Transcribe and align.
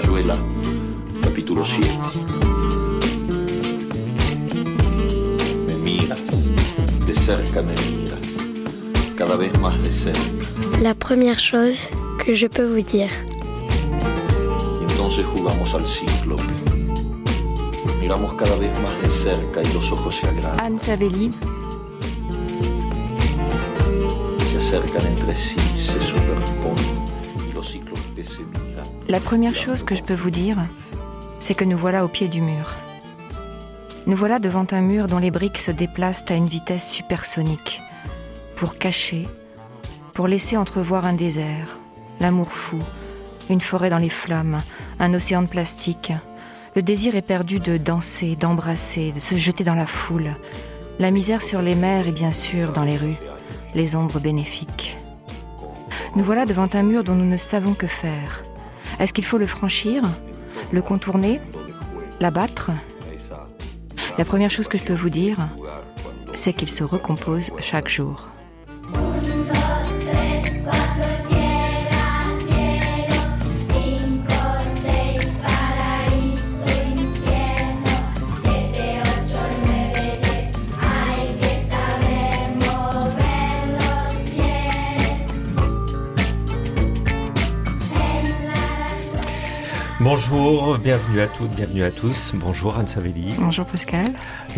Rayuela, 0.00 0.34
capítulo 1.20 1.62
7. 1.62 1.86
Me 5.66 5.74
miras, 5.74 6.20
de 7.06 7.14
cerca 7.14 7.60
me 7.60 7.74
miras, 7.74 8.18
cada 9.14 9.36
vez 9.36 9.52
más 9.60 9.76
de 9.82 9.92
cerca. 9.92 10.80
La 10.80 10.94
première 10.94 11.38
chose 11.38 11.86
que 12.24 12.34
je 12.34 12.46
peux 12.46 12.64
vous 12.64 12.80
dire. 12.82 13.10
Y 14.80 14.90
entonces 14.90 15.26
jugamos 15.36 15.74
al 15.74 15.86
cíclope. 15.86 16.42
Miramos 18.00 18.32
cada 18.34 18.56
vez 18.56 18.72
más 18.80 19.02
de 19.02 19.10
cerca 19.10 19.60
y 19.60 19.74
los 19.74 19.92
ojos 19.92 20.14
se 20.16 20.26
agrandan. 20.26 20.60
Anne 20.60 20.78
Savelli, 20.78 21.30
Se 24.50 24.56
acercan 24.56 25.06
entre 25.06 25.36
sí, 25.36 25.56
se 25.76 26.09
la 29.10 29.18
première 29.18 29.56
chose 29.56 29.82
que 29.82 29.96
je 29.96 30.04
peux 30.04 30.14
vous 30.14 30.30
dire, 30.30 30.56
c'est 31.40 31.54
que 31.54 31.64
nous 31.64 31.76
voilà 31.76 32.04
au 32.04 32.08
pied 32.08 32.28
du 32.28 32.40
mur. 32.40 32.76
Nous 34.06 34.16
voilà 34.16 34.38
devant 34.38 34.66
un 34.70 34.80
mur 34.82 35.08
dont 35.08 35.18
les 35.18 35.32
briques 35.32 35.58
se 35.58 35.72
déplacent 35.72 36.30
à 36.30 36.34
une 36.34 36.46
vitesse 36.46 36.88
supersonique, 36.88 37.80
pour 38.54 38.78
cacher, 38.78 39.26
pour 40.12 40.28
laisser 40.28 40.56
entrevoir 40.56 41.06
un 41.06 41.14
désert, 41.14 41.78
l'amour 42.20 42.52
fou, 42.52 42.78
une 43.48 43.60
forêt 43.60 43.90
dans 43.90 43.98
les 43.98 44.10
flammes, 44.10 44.60
un 45.00 45.12
océan 45.12 45.42
de 45.42 45.48
plastique. 45.48 46.12
Le 46.76 46.82
désir 46.82 47.16
est 47.16 47.22
perdu 47.22 47.58
de 47.58 47.78
danser, 47.78 48.36
d'embrasser, 48.36 49.10
de 49.10 49.18
se 49.18 49.34
jeter 49.34 49.64
dans 49.64 49.74
la 49.74 49.86
foule. 49.86 50.36
La 51.00 51.10
misère 51.10 51.42
sur 51.42 51.62
les 51.62 51.74
mers 51.74 52.06
et 52.06 52.12
bien 52.12 52.30
sûr 52.30 52.72
dans 52.72 52.84
les 52.84 52.96
rues, 52.96 53.18
les 53.74 53.96
ombres 53.96 54.20
bénéfiques. 54.20 54.96
Nous 56.14 56.22
voilà 56.22 56.46
devant 56.46 56.68
un 56.74 56.82
mur 56.84 57.02
dont 57.02 57.16
nous 57.16 57.28
ne 57.28 57.36
savons 57.36 57.74
que 57.74 57.88
faire. 57.88 58.44
Est-ce 59.00 59.14
qu'il 59.14 59.24
faut 59.24 59.38
le 59.38 59.46
franchir 59.46 60.02
Le 60.72 60.82
contourner 60.82 61.40
L'abattre? 62.20 62.70
La 64.18 64.26
première 64.26 64.50
chose 64.50 64.68
que 64.68 64.76
je 64.76 64.84
peux 64.84 64.94
vous 64.94 65.08
dire, 65.08 65.38
c'est 66.34 66.52
qu'il 66.52 66.68
se 66.68 66.84
recompose 66.84 67.50
chaque 67.60 67.88
jour. 67.88 68.28
Bonjour, 90.12 90.76
bienvenue 90.78 91.20
à 91.20 91.28
toutes, 91.28 91.50
bienvenue 91.50 91.84
à 91.84 91.92
tous. 91.92 92.32
Bonjour 92.34 92.76
Anne 92.76 92.88
Savelli, 92.88 93.32
Bonjour 93.38 93.64
Pascal. 93.64 94.06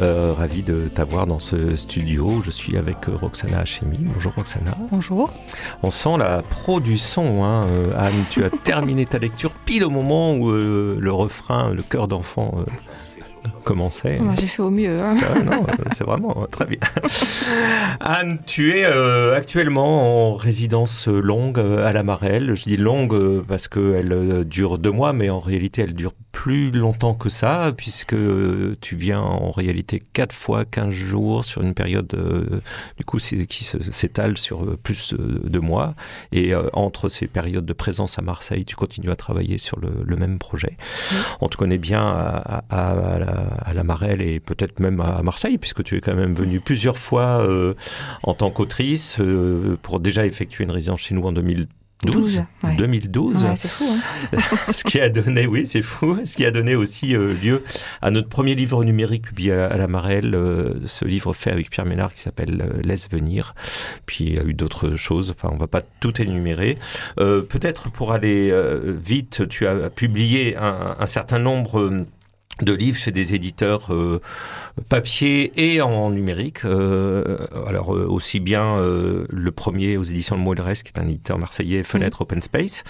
Euh, 0.01 0.33
ravi 0.33 0.63
de 0.63 0.89
t'avoir 0.89 1.27
dans 1.27 1.41
ce 1.41 1.77
studio. 1.77 2.41
Je 2.43 2.51
suis 2.51 2.79
avec 2.79 3.07
euh, 3.07 3.17
Roxana 3.17 3.59
Hachemi. 3.59 3.99
Bonjour 4.01 4.33
Roxana. 4.35 4.75
Bonjour. 4.91 5.31
On 5.83 5.91
sent 5.91 6.17
la 6.19 6.41
pro 6.41 6.81
du 6.81 6.97
son, 6.97 7.45
hein. 7.45 7.67
euh, 7.67 7.93
Anne. 7.99 8.15
Tu 8.31 8.43
as 8.43 8.49
terminé 8.65 9.05
ta 9.05 9.19
lecture 9.19 9.51
pile 9.51 9.85
au 9.85 9.91
moment 9.91 10.33
où 10.33 10.49
euh, 10.49 10.97
le 10.99 11.13
refrain, 11.13 11.69
le 11.75 11.83
cœur 11.83 12.09
d'enfant 12.09 12.65
commençait. 13.65 14.19
J'ai 14.39 14.47
fait 14.47 14.63
au 14.63 14.71
mieux. 14.71 15.01
hein. 15.01 15.17
Ah, 15.23 15.39
non, 15.41 15.63
euh, 15.69 15.85
c'est 15.97 16.05
vraiment 16.05 16.43
euh, 16.43 16.47
très 16.47 16.67
bien. 16.67 16.79
Anne, 18.01 18.39
tu 18.47 18.77
es 18.77 18.85
euh, 18.85 19.35
actuellement 19.37 20.31
en 20.31 20.35
résidence 20.35 21.09
longue 21.09 21.59
à 21.59 21.93
la 21.93 22.03
Marelle. 22.03 22.55
Je 22.55 22.65
dis 22.65 22.77
longue 22.77 23.43
parce 23.47 23.69
qu'elle 23.69 24.45
dure 24.45 24.79
deux 24.79 24.91
mois, 24.91 25.13
mais 25.13 25.31
en 25.31 25.41
réalité, 25.41 25.83
elle 25.83 25.95
dure 25.95 26.13
plus 26.33 26.71
longtemps 26.71 27.15
que 27.15 27.29
ça, 27.29 27.73
puisque 27.77 28.15
euh, 28.15 28.75
tu 28.81 28.97
viens 28.97 29.21
en 29.21 29.51
réalité 29.51 30.03
quatre 30.15 30.35
fois 30.35 30.65
15 30.65 30.91
jours 30.91 31.45
sur 31.45 31.63
une 31.63 31.75
période 31.75 32.13
euh, 32.15 32.61
du 32.97 33.05
coup 33.05 33.19
qui 33.19 33.65
s'étale 33.65 34.39
sur 34.39 34.65
euh, 34.65 34.79
plus 34.83 35.15
de 35.15 35.59
mois. 35.59 35.95
Et 36.33 36.55
euh, 36.55 36.69
entre 36.73 37.09
ces 37.11 37.27
périodes 37.27 37.67
de 37.67 37.73
présence 37.75 38.19
à 38.19 38.23
Marseille, 38.23 38.65
tu 38.65 38.77
continues 38.77 39.11
à 39.11 39.17
travailler 39.17 39.59
sur 39.59 39.79
le, 39.79 39.91
le 40.05 40.17
même 40.17 40.39
projet. 40.39 40.77
On 41.43 41.49
te 41.49 41.57
connaît 41.57 41.79
bien 41.79 42.01
à, 42.03 42.65
à- 42.71 42.93
à 42.93 43.19
la, 43.19 43.27
à 43.65 43.75
la 43.75 43.85
Marelle 43.85 44.23
et 44.23 44.41
peut-être 44.41 44.81
même 44.81 45.01
à 45.01 45.23
Marseille, 45.23 45.59
puisque 45.59 45.85
tu 45.85 45.97
es 45.97 46.01
quand 46.01 46.15
même 46.17 46.35
venue 46.35 46.61
plusieurs 46.61 46.99
fois 46.99 47.43
euh, 47.47 47.75
en 48.23 48.33
tant 48.35 48.51
qu'autrice 48.51 49.19
pour 49.83 50.01
déjà 50.01 50.25
effectuer 50.27 50.65
une 50.65 50.71
résidence 50.71 51.01
chez 51.01 51.15
nous 51.15 51.23
en 51.25 51.33
2012. 51.33 51.67
12, 52.03 52.43
ouais. 52.65 52.75
2012, 52.77 53.45
Ouais, 53.45 53.57
c'est 53.57 53.69
fou. 53.69 53.85
Hein 53.89 54.39
ce 54.73 54.83
qui 54.85 55.01
a 55.01 55.09
donné, 55.09 55.47
oui, 55.47 55.67
c'est 55.67 55.83
fou, 55.83 56.19
ce 56.25 56.35
qui 56.35 56.45
a 56.45 56.51
donné 56.51 56.75
aussi 56.75 57.15
euh, 57.15 57.35
lieu 57.35 57.63
à 58.01 58.11
notre 58.11 58.29
premier 58.29 58.55
livre 58.55 58.83
numérique 58.85 59.23
publié 59.23 59.53
à, 59.53 59.67
à 59.67 59.77
la 59.77 59.87
Marelle, 59.87 60.35
euh, 60.35 60.75
ce 60.87 61.05
livre 61.05 61.33
fait 61.33 61.51
avec 61.51 61.71
Pierre 61.71 61.87
Ménard 61.87 62.13
qui 62.13 62.21
s'appelle 62.21 62.61
euh, 62.63 62.83
Laisse 62.83 63.09
venir. 63.11 63.55
Puis 64.07 64.25
il 64.25 64.35
y 64.35 64.39
a 64.39 64.43
eu 64.45 64.55
d'autres 64.55 64.95
choses, 64.97 65.31
enfin 65.31 65.51
on 65.53 65.59
va 65.59 65.69
pas 65.69 65.83
tout 66.01 66.21
énumérer. 66.21 66.77
Euh, 67.21 67.43
Peut-être 67.43 67.91
pour 67.91 68.13
aller 68.13 68.53
vite, 68.85 69.49
tu 69.49 69.67
as 69.67 69.91
publié 69.91 70.57
un, 70.57 70.97
un 70.99 71.07
certain 71.07 71.39
nombre 71.39 72.05
de 72.63 72.73
livres 72.73 72.99
chez 72.99 73.11
des 73.11 73.35
éditeurs 73.35 73.93
euh, 73.93 74.21
papier 74.89 75.53
et 75.57 75.81
en 75.81 76.11
numérique. 76.11 76.65
Euh, 76.65 77.37
alors 77.67 77.95
euh, 77.95 78.07
aussi 78.09 78.41
bien 78.41 78.77
euh, 78.79 79.27
le 79.29 79.53
premier 79.53 79.97
aux 79.97 80.05
éditions 80.05 80.37
de 80.37 80.43
Moelres, 80.43 80.73
qui 80.83 80.93
est 80.95 80.99
un 80.99 81.09
éditeur 81.09 81.39
marseillais, 81.39 81.83
Fenêtre 81.83 82.23
Open 82.23 82.41
Space, 82.41 82.85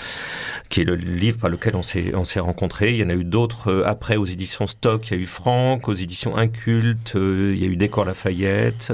qui 0.68 0.82
est 0.82 0.84
le 0.84 0.94
livre 0.94 1.38
par 1.38 1.50
lequel 1.50 1.74
on 1.76 1.82
s'est 1.82 2.12
on 2.14 2.24
s'est 2.24 2.40
rencontrés. 2.40 2.92
Il 2.92 2.98
y 2.98 3.04
en 3.04 3.10
a 3.10 3.14
eu 3.14 3.24
d'autres 3.24 3.68
euh, 3.70 3.86
après 3.86 4.16
aux 4.16 4.26
éditions 4.26 4.66
Stock. 4.66 5.08
Il 5.10 5.16
y 5.16 5.20
a 5.20 5.22
eu 5.22 5.26
Franck, 5.26 5.88
aux 5.88 5.94
éditions 5.94 6.36
Inculte. 6.36 7.16
euh, 7.16 7.52
il 7.54 7.62
y 7.62 7.66
a 7.66 7.68
eu 7.68 7.76
Décor 7.76 8.04
Lafayette. 8.04 8.92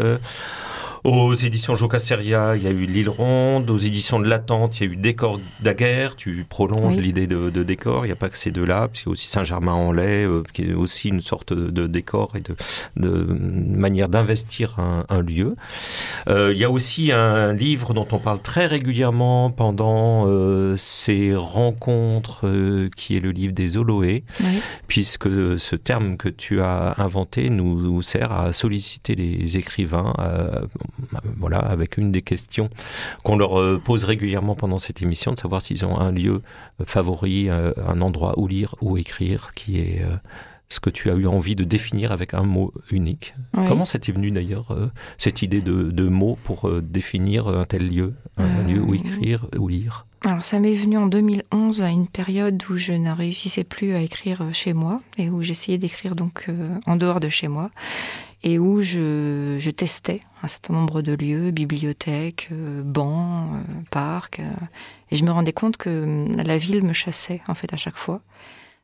Aux 1.05 1.35
éditions 1.35 1.75
Jocasseria, 1.77 2.57
il 2.57 2.63
y 2.63 2.67
a 2.67 2.71
eu 2.71 2.87
L'île 2.87 3.09
ronde. 3.09 3.71
Aux 3.71 3.79
éditions 3.79 4.19
de 4.21 4.27
l'Attente, 4.29 4.81
il 4.81 4.87
y 4.87 4.89
a 4.89 4.93
eu 4.93 4.97
Décor 4.97 5.41
Daguerre. 5.63 6.17
Tu 6.17 6.45
prolonges 6.49 6.95
Oui. 6.97 7.03
l'idée 7.03 7.27
de, 7.27 7.51
de 7.51 7.63
décor. 7.63 8.05
Il 8.05 8.09
n'y 8.09 8.13
a 8.13 8.17
pas 8.17 8.29
que 8.29 8.39
ces 8.39 8.51
deux-là. 8.51 8.89
Il 8.95 9.07
y 9.07 9.09
a 9.09 9.11
aussi 9.11 9.29
Saint-Germain-en-Laye, 9.29 10.25
euh, 10.25 10.43
qui 10.53 10.63
est 10.63 10.75
aussi 10.75 11.09
une 11.09 11.21
sorte 11.21 11.53
de, 11.53 11.71
de 11.71 11.87
décor 11.87 12.33
et 12.37 12.41
de, 12.41 12.55
de 12.97 13.25
manière 13.33 14.09
d'investir 14.09 14.79
un, 14.79 15.05
un 15.09 15.23
lieu. 15.23 15.57
Euh, 16.29 16.53
il 16.53 16.59
y 16.59 16.65
a 16.65 16.71
aussi 16.71 17.13
un 17.13 17.53
livre 17.53 17.95
dont 17.95 18.07
on 18.13 18.19
parle 18.19 18.41
très 18.41 18.67
régulièrement 18.67 19.51
pendant 19.51 20.25
euh, 20.27 20.75
ces 20.77 21.35
rencontres, 21.35 22.89
qui 22.97 23.17
est 23.17 23.21
le 23.21 23.31
livre 23.31 23.53
des 23.53 23.77
Oloé, 23.77 24.25
Oui. 24.41 24.61
puisque 24.87 25.29
ce 25.59 25.77
terme 25.77 26.17
que 26.17 26.29
tu 26.29 26.61
as 26.61 26.95
inventé 26.99 27.51
nous, 27.51 27.81
nous 27.81 28.03
sert 28.03 28.33
à 28.33 28.53
solliciter 28.53 29.15
les 29.15 29.59
écrivains, 29.59 30.13
voilà, 31.37 31.59
avec 31.59 31.97
une 31.97 32.13
des 32.13 32.23
questions 32.23 32.71
qu'on 33.23 33.37
leur 33.37 33.59
euh, 33.61 33.81
pose 33.83 34.05
régulièrement 34.05 34.55
pendant 34.55 34.79
cette 34.79 35.03
émission, 35.03 35.33
de 35.33 35.39
savoir 35.39 35.63
s'ils 35.63 35.85
ont 35.85 35.99
un 35.99 36.13
lieu 36.13 36.43
favori, 36.85 37.49
euh, 37.49 37.73
un 37.87 38.01
endroit 38.01 38.39
où 38.39 38.47
lire 38.47 38.75
ou 38.81 38.97
écrire, 38.97 39.51
qui 39.55 39.79
est 39.79 40.03
euh, 40.03 40.17
ce 40.69 40.81
que 40.81 40.91
tu 40.91 41.11
as 41.11 41.15
eu 41.15 41.27
envie 41.27 41.55
de 41.57 41.65
définir 41.65 42.13
avec 42.13 42.35
un 42.35 42.43
mot 42.43 42.73
unique. 42.91 43.35
Oui. 43.57 43.65
Comment 43.67 43.87
ça 43.87 43.99
t'est 43.99 44.13
venu 44.13 44.31
d'ailleurs, 44.31 44.71
euh, 44.73 44.91
cette 45.17 45.41
idée 45.43 45.63
de, 45.63 45.85
de 45.91 46.09
mots 46.09 46.39
pour 46.45 46.69
euh, 46.69 46.83
définir 46.83 47.49
un 47.49 47.65
tel 47.65 47.89
lieu, 47.89 48.15
un 48.37 48.45
Euh, 48.45 48.63
lieu 48.65 48.81
où 48.81 48.95
écrire 48.95 49.47
ou 49.59 49.69
lire? 49.69 50.07
Alors 50.25 50.45
ça 50.45 50.59
m'est 50.59 50.75
venu 50.75 50.99
en 50.99 51.07
2011 51.07 51.83
à 51.83 51.89
une 51.91 52.09
période 52.09 52.63
où 52.69 52.77
je 52.77 52.93
ne 52.93 53.11
réussissais 53.11 53.63
plus 53.65 53.95
à 53.95 54.01
écrire 54.01 54.43
chez 54.53 54.73
moi 54.73 55.01
et 55.17 55.31
où 55.31 55.43
j'essayais 55.43 55.79
d'écrire 55.79 56.17
donc 56.17 56.49
en 56.87 56.97
dehors 56.97 57.21
de 57.21 57.29
chez 57.29 57.47
moi 57.47 57.71
et 58.43 58.59
où 58.59 58.83
je, 58.83 59.57
je 59.59 59.71
testais 59.71 60.23
un 60.43 60.49
certain 60.49 60.75
nombre 60.75 61.03
de 61.03 61.13
lieux, 61.13 61.51
bibliothèques, 61.51 62.49
euh, 62.53 62.83
bancs, 62.83 63.55
euh, 63.55 63.83
parcs 63.91 64.41
euh, 64.41 64.51
et 65.11 65.17
je 65.17 65.25
me 65.25 65.31
rendais 65.31 65.53
compte 65.53 65.77
que 65.77 66.05
hum, 66.05 66.37
la 66.37 66.59
ville 66.59 66.85
me 66.85 66.93
chassait 66.93 67.43
en 67.49 67.55
fait 67.55 67.73
à 67.73 67.77
chaque 67.77 67.97
fois 67.97 68.23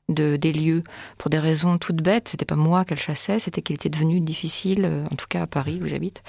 de 0.09 0.37
des 0.37 0.53
lieux 0.53 0.83
pour 1.17 1.31
des 1.31 1.39
raisons 1.39 1.79
toutes 1.79 2.03
bêtes, 2.03 2.29
c'était 2.29 2.45
pas 2.45 2.57
moi 2.57 2.85
qu'elle 2.85 2.99
chassait, 2.99 3.39
c'était 3.39 3.63
qu'il 3.63 3.77
était 3.77 3.89
devenu 3.89 4.21
difficile 4.21 4.91
en 5.11 5.17
tout 5.17 5.27
cas 5.29 5.43
à 5.43 5.47
Paris 5.47 5.81
où 5.83 5.87
j'habite 5.87 6.23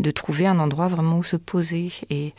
de 0.00 0.10
trouver 0.10 0.46
un 0.46 0.58
endroit 0.58 0.88
vraiment 0.88 1.18
où 1.18 1.22
se 1.22 1.36
poser 1.36 1.92
et 2.10 2.34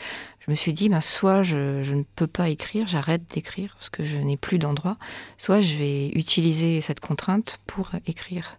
je 0.45 0.51
me 0.51 0.55
suis 0.55 0.73
dit, 0.73 0.89
ben, 0.89 1.01
soit 1.01 1.41
je, 1.41 1.83
je 1.83 1.93
ne 1.93 2.03
peux 2.15 2.27
pas 2.27 2.49
écrire, 2.49 2.85
j'arrête 2.85 3.23
d'écrire 3.33 3.73
parce 3.75 3.89
que 3.89 4.03
je 4.03 4.17
n'ai 4.17 4.37
plus 4.37 4.59
d'endroit, 4.59 4.97
soit 5.37 5.61
je 5.61 5.75
vais 5.75 6.09
utiliser 6.09 6.81
cette 6.81 6.99
contrainte 6.99 7.57
pour 7.65 7.91
écrire. 8.05 8.57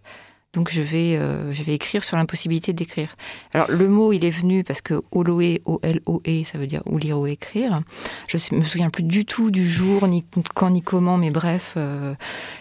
Donc 0.57 0.71
je 0.71 0.81
vais, 0.81 1.15
euh, 1.17 1.53
je 1.53 1.61
vais 1.61 1.75
écrire 1.75 2.03
sur 2.03 2.17
l'impossibilité 2.17 2.73
d'écrire. 2.73 3.15
Alors 3.53 3.69
le 3.69 3.87
mot, 3.87 4.11
il 4.11 4.25
est 4.25 4.31
venu 4.31 4.63
parce 4.63 4.81
que 4.81 5.03
Oloé, 5.11 5.61
O-L-O-E, 5.65 6.45
ça 6.51 6.57
veut 6.57 6.65
dire 6.65 6.81
ou 6.87 6.97
lire 6.97 7.19
ou 7.19 7.27
écrire. 7.27 7.81
Je 8.27 8.37
me 8.55 8.63
souviens 8.63 8.89
plus 8.89 9.03
du 9.03 9.23
tout 9.23 9.51
du 9.51 9.69
jour, 9.69 10.07
ni 10.07 10.25
quand, 10.55 10.71
ni 10.71 10.81
comment, 10.81 11.15
mais 11.17 11.29
bref. 11.29 11.75
Euh, 11.77 12.15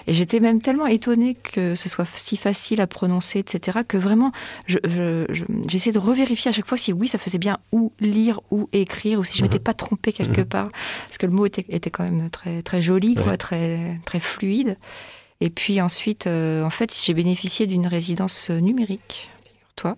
et 0.06 0.12
j'étais 0.12 0.40
même 0.40 0.60
tellement 0.60 0.86
étonnée 0.86 1.36
que 1.36 1.74
ce 1.74 1.88
soit 1.88 2.04
si 2.16 2.36
facile 2.36 2.82
à 2.82 2.86
prononcer, 2.86 3.38
etc., 3.38 3.78
que 3.88 3.96
vraiment, 3.96 4.30
j'essayais 4.68 5.92
de 5.92 5.98
revérifier 5.98 6.50
à 6.50 6.52
chaque 6.52 6.66
fois 6.66 6.76
si 6.76 6.92
oui, 6.92 7.08
ça 7.08 7.16
faisait 7.16 7.38
bien 7.38 7.56
ou 7.72 7.94
lire 7.98 8.42
ou 8.50 8.68
écrire, 8.74 9.20
ou 9.20 9.24
si 9.24 9.38
je 9.38 9.42
m'étais 9.42 9.56
mhm. 9.56 9.64
pas 9.64 9.72
trompée 9.72 10.12
quelque 10.12 10.42
mhm. 10.42 10.48
part. 10.48 10.68
Parce 11.06 11.16
que 11.16 11.24
le 11.24 11.32
mot 11.32 11.46
était, 11.46 11.64
était 11.70 11.88
quand 11.88 12.04
même 12.04 12.28
très, 12.28 12.60
très 12.60 12.82
joli, 12.82 13.14
quoi, 13.14 13.38
très, 13.38 13.98
très 14.04 14.20
fluide. 14.20 14.76
Et 15.40 15.50
puis 15.50 15.80
ensuite, 15.80 16.26
euh, 16.26 16.64
en 16.64 16.70
fait, 16.70 16.98
j'ai 17.04 17.14
bénéficié 17.14 17.66
d'une 17.66 17.86
résidence 17.86 18.50
numérique, 18.50 19.30
toi, 19.74 19.96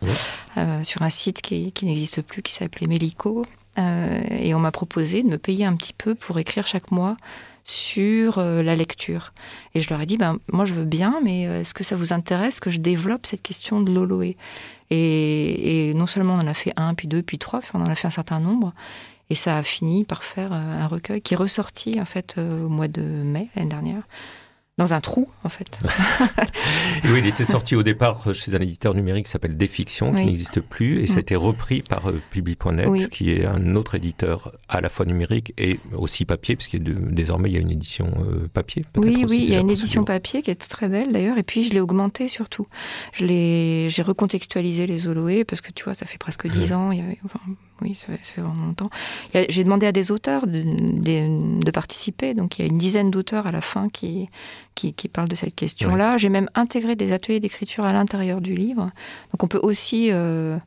euh, 0.57 0.83
sur 0.83 1.03
un 1.03 1.11
site 1.11 1.43
qui, 1.43 1.73
qui 1.73 1.87
n'existe 1.87 2.23
plus, 2.23 2.43
qui 2.43 2.53
s'appelait 2.53 2.87
Melico. 2.87 3.45
Euh, 3.79 4.21
et 4.31 4.55
on 4.55 4.59
m'a 4.59 4.73
proposé 4.73 5.23
de 5.23 5.29
me 5.29 5.39
payer 5.39 5.65
un 5.65 5.77
petit 5.77 5.93
peu 5.93 6.17
pour 6.17 6.39
écrire 6.39 6.67
chaque 6.67 6.91
mois 6.91 7.17
sur 7.65 8.39
la 8.39 8.75
lecture. 8.75 9.35
Et 9.75 9.83
je 9.83 9.91
leur 9.91 10.01
ai 10.01 10.07
dit, 10.07 10.17
ben, 10.17 10.39
moi 10.51 10.65
je 10.65 10.73
veux 10.73 10.87
bien, 10.87 11.21
mais 11.23 11.43
est-ce 11.43 11.75
que 11.75 11.85
ça 11.85 11.97
vous 11.97 12.15
intéresse 12.15 12.61
que 12.61 12.71
je 12.71 12.79
développe 12.79 13.27
cette 13.27 13.43
question 13.43 13.83
de 13.83 13.93
l'Oloé 13.93 14.39
et, 14.89 15.91
et, 15.91 15.93
non 15.93 16.07
seulement 16.07 16.33
on 16.37 16.39
en 16.39 16.47
a 16.47 16.55
fait 16.55 16.73
un, 16.77 16.95
puis 16.95 17.09
deux, 17.09 17.21
puis 17.21 17.39
trois, 17.39 17.61
puis 17.61 17.69
on 17.75 17.83
en 17.83 17.91
a 17.91 17.95
fait 17.95 18.07
un 18.07 18.11
certain 18.11 18.41
nombre. 18.41 18.73
Et 19.29 19.35
ça 19.35 19.59
a 19.59 19.63
fini 19.63 20.05
par 20.05 20.23
faire 20.25 20.55
un 20.55 20.87
recueil 20.87 21.21
qui 21.21 21.35
est 21.35 21.37
ressorti 21.37 22.01
en 22.01 22.07
fait 22.07 22.39
au 22.39 22.71
mois 22.71 22.89
de 22.89 23.03
mai 23.03 23.51
l'année 23.55 23.69
dernière 23.69 24.05
dans 24.79 24.95
un 24.95 25.01
trou, 25.01 25.29
en 25.43 25.49
fait. 25.49 25.77
oui, 27.05 27.19
il 27.19 27.27
était 27.27 27.45
sorti 27.45 27.75
au 27.75 27.83
départ 27.83 28.33
chez 28.33 28.55
un 28.55 28.61
éditeur 28.61 28.95
numérique 28.95 29.27
qui 29.27 29.33
s'appelle 29.33 29.57
Défiction, 29.57 30.15
qui 30.15 30.25
n'existe 30.25 30.61
plus, 30.61 31.01
et 31.03 31.09
ça 31.09 31.15
a 31.15 31.17
mm. 31.17 31.21
été 31.21 31.37
repris 31.37 31.83
par 31.83 32.09
euh, 32.09 32.23
Publi.net, 32.31 33.09
qui 33.11 33.33
est 33.33 33.45
un 33.45 33.75
autre 33.75 33.97
éditeur 33.97 34.53
à 34.69 34.81
la 34.81 34.89
fois 34.89 35.05
numérique 35.05 35.53
et 35.59 35.81
aussi 35.97 36.25
papier, 36.25 36.55
parce 36.55 36.69
que 36.69 36.77
désormais 36.77 37.51
il 37.51 37.55
y 37.55 37.59
a 37.59 37.61
une 37.61 37.73
édition 37.73 38.07
euh, 38.21 38.49
papier. 38.53 38.85
Oui, 38.97 39.27
oui, 39.29 39.45
il 39.49 39.53
y 39.53 39.57
a 39.57 39.61
une 39.61 39.71
édition 39.71 40.05
papier 40.05 40.43
qui 40.43 40.51
est 40.53 40.55
très 40.55 40.89
belle 40.89 41.13
d'ailleurs, 41.13 41.39
et 41.39 41.43
puis 41.43 41.65
je 41.65 41.73
l'ai 41.73 41.81
augmentée 41.81 42.29
surtout. 42.29 42.69
J'ai 43.15 44.03
recontextualisé 44.03 44.87
les 44.87 45.09
Oloé, 45.09 45.45
parce 45.45 45.61
que 45.61 45.73
tu 45.73 45.85
vois, 45.85 45.95
ça 45.95 46.07
fait 46.07 46.19
presque 46.19 46.47
dix 46.47 46.73
ans, 46.73 46.93
il 46.93 47.01
y 47.01 47.19
enfin, 47.25 47.41
oui, 47.83 47.95
ça 47.95 48.07
fait 48.21 48.41
vraiment 48.41 48.67
longtemps. 48.67 48.91
J'ai 49.35 49.65
demandé 49.65 49.87
à 49.87 49.93
des 49.93 50.11
auteurs 50.11 50.47
de, 50.47 50.63
de, 51.65 51.71
participer, 51.71 52.35
donc 52.35 52.59
il 52.59 52.63
y 52.63 52.69
a 52.69 52.69
une 52.69 52.79
dizaine 52.79 53.11
d'auteurs 53.11 53.47
à 53.47 53.53
la 53.53 53.61
fin 53.61 53.89
qui, 53.89 54.29
qui, 54.75 54.93
qui 54.95 55.09
parlent 55.09 55.29
de 55.29 55.35
cette 55.37 55.55
question-là. 55.55 56.19
J'ai 56.19 56.29
même 56.29 56.49
intégré 56.55 56.97
des 56.97 57.13
ateliers 57.13 57.41
d'écriture 57.41 57.85
à 57.85 57.93
l'intérieur 57.93 58.41
du 58.41 58.55
livre, 58.55 58.91
donc 59.33 59.43
on 59.43 59.49
peut 59.49 59.61
aussi 59.63 60.09
euh, 60.11 60.59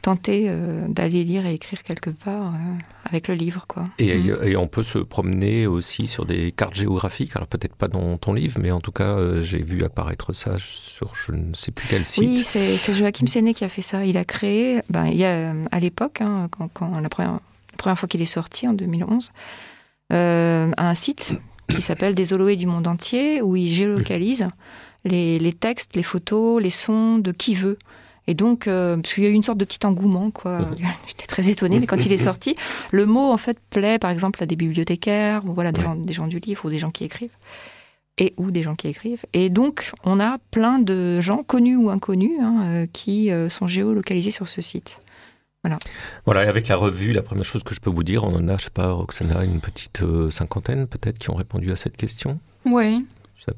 tenter 0.00 0.46
euh, 0.48 0.86
d'aller 0.88 1.24
lire 1.24 1.46
et 1.46 1.54
écrire 1.54 1.82
quelque 1.82 2.10
part 2.10 2.48
euh, 2.48 3.08
avec 3.08 3.28
le 3.28 3.34
livre. 3.34 3.66
Quoi. 3.66 3.86
Et, 3.98 4.16
mhm. 4.16 4.38
et, 4.42 4.56
on 4.56 4.66
peut 4.66 4.82
se 4.82 4.98
promener 4.98 5.66
aussi 5.66 6.06
sur 6.06 6.24
des 6.24 6.52
cartes 6.52 6.74
géographiques, 6.74 7.36
alors 7.36 7.48
peut-être 7.48 7.76
pas 7.76 7.88
dans 7.88 8.16
ton 8.18 8.32
livre, 8.32 8.58
mais 8.60 8.70
en 8.70 8.80
tout 8.80 8.92
cas, 8.92 9.16
euh, 9.16 9.40
j'ai 9.40 9.62
vu 9.62 9.84
apparaître 9.84 10.32
ça 10.32 10.56
sur 10.58 11.14
je 11.14 11.32
ne 11.32 11.54
sais 11.54 11.70
plus 11.70 11.86
quel 11.88 12.06
site. 12.06 12.22
Oui, 12.22 12.38
c'est 12.38 12.94
Joachim 12.94 13.26
Séné 13.26 13.54
qui 13.54 13.64
a 13.64 13.68
fait 13.68 13.82
ça. 13.82 14.04
Il 14.04 14.16
a 14.16 14.24
créé, 14.24 14.80
ben, 14.88 15.06
il 15.06 15.16
y 15.16 15.24
a, 15.24 15.52
à 15.70 15.80
l'époque, 15.80 16.20
hein, 16.20 16.48
quand, 16.50 16.68
quand, 16.72 17.00
la, 17.00 17.08
première, 17.08 17.32
la 17.32 17.76
première 17.76 17.98
fois 17.98 18.08
qu'il 18.08 18.22
est 18.22 18.26
sorti, 18.26 18.66
en 18.66 18.72
2011, 18.72 19.30
un 20.12 20.94
site 20.94 21.34
qui 21.68 21.82
s'appelle 21.82 22.14
Des 22.14 22.32
Oloés 22.32 22.56
du 22.56 22.66
monde 22.66 22.88
entier, 22.88 23.42
où 23.42 23.54
il 23.54 23.68
géolocalise 23.68 24.48
les, 25.04 25.38
les 25.38 25.52
textes, 25.52 25.94
les 25.94 26.02
photos, 26.02 26.60
les 26.60 26.70
sons 26.70 27.18
de 27.18 27.32
qui 27.32 27.54
veut. 27.54 27.78
Et 28.30 28.34
donc, 28.34 28.68
euh, 28.68 28.96
parce 28.96 29.12
qu'il 29.14 29.24
y 29.24 29.26
a 29.26 29.30
eu 29.30 29.32
une 29.32 29.42
sorte 29.42 29.58
de 29.58 29.64
petit 29.64 29.84
engouement, 29.84 30.30
quoi. 30.30 30.60
J'étais 31.08 31.26
très 31.26 31.48
étonnée, 31.48 31.80
mais 31.80 31.88
quand 31.88 32.06
il 32.06 32.12
est 32.12 32.16
sorti, 32.16 32.54
le 32.92 33.04
mot, 33.04 33.32
en 33.32 33.36
fait, 33.36 33.58
plaît, 33.70 33.98
par 33.98 34.12
exemple, 34.12 34.40
à 34.40 34.46
des 34.46 34.54
bibliothécaires, 34.54 35.44
ou 35.44 35.52
voilà, 35.52 35.72
des, 35.72 35.82
gens, 35.82 35.96
des 35.96 36.12
gens 36.12 36.28
du 36.28 36.38
livre, 36.38 36.64
ou 36.64 36.70
des 36.70 36.78
gens 36.78 36.92
qui 36.92 37.02
écrivent, 37.02 37.36
et 38.18 38.32
ou 38.36 38.52
des 38.52 38.62
gens 38.62 38.76
qui 38.76 38.86
écrivent. 38.86 39.24
Et 39.32 39.50
donc, 39.50 39.90
on 40.04 40.20
a 40.20 40.38
plein 40.52 40.78
de 40.78 41.20
gens, 41.20 41.42
connus 41.42 41.74
ou 41.74 41.90
inconnus, 41.90 42.38
hein, 42.40 42.62
euh, 42.66 42.86
qui 42.92 43.32
euh, 43.32 43.48
sont 43.48 43.66
géolocalisés 43.66 44.30
sur 44.30 44.48
ce 44.48 44.62
site. 44.62 45.00
Voilà. 45.64 45.80
Voilà, 46.24 46.44
et 46.44 46.46
avec 46.46 46.68
la 46.68 46.76
revue, 46.76 47.12
la 47.12 47.22
première 47.22 47.44
chose 47.44 47.64
que 47.64 47.74
je 47.74 47.80
peux 47.80 47.90
vous 47.90 48.04
dire, 48.04 48.22
on 48.22 48.36
en 48.36 48.46
a, 48.46 48.58
je 48.58 48.64
sais 48.66 48.70
pas, 48.70 48.92
Roxana, 48.92 49.42
une 49.42 49.60
petite 49.60 50.02
cinquantaine 50.30 50.86
peut-être 50.86 51.18
qui 51.18 51.30
ont 51.30 51.34
répondu 51.34 51.72
à 51.72 51.76
cette 51.76 51.96
question. 51.96 52.38
Oui. 52.64 53.04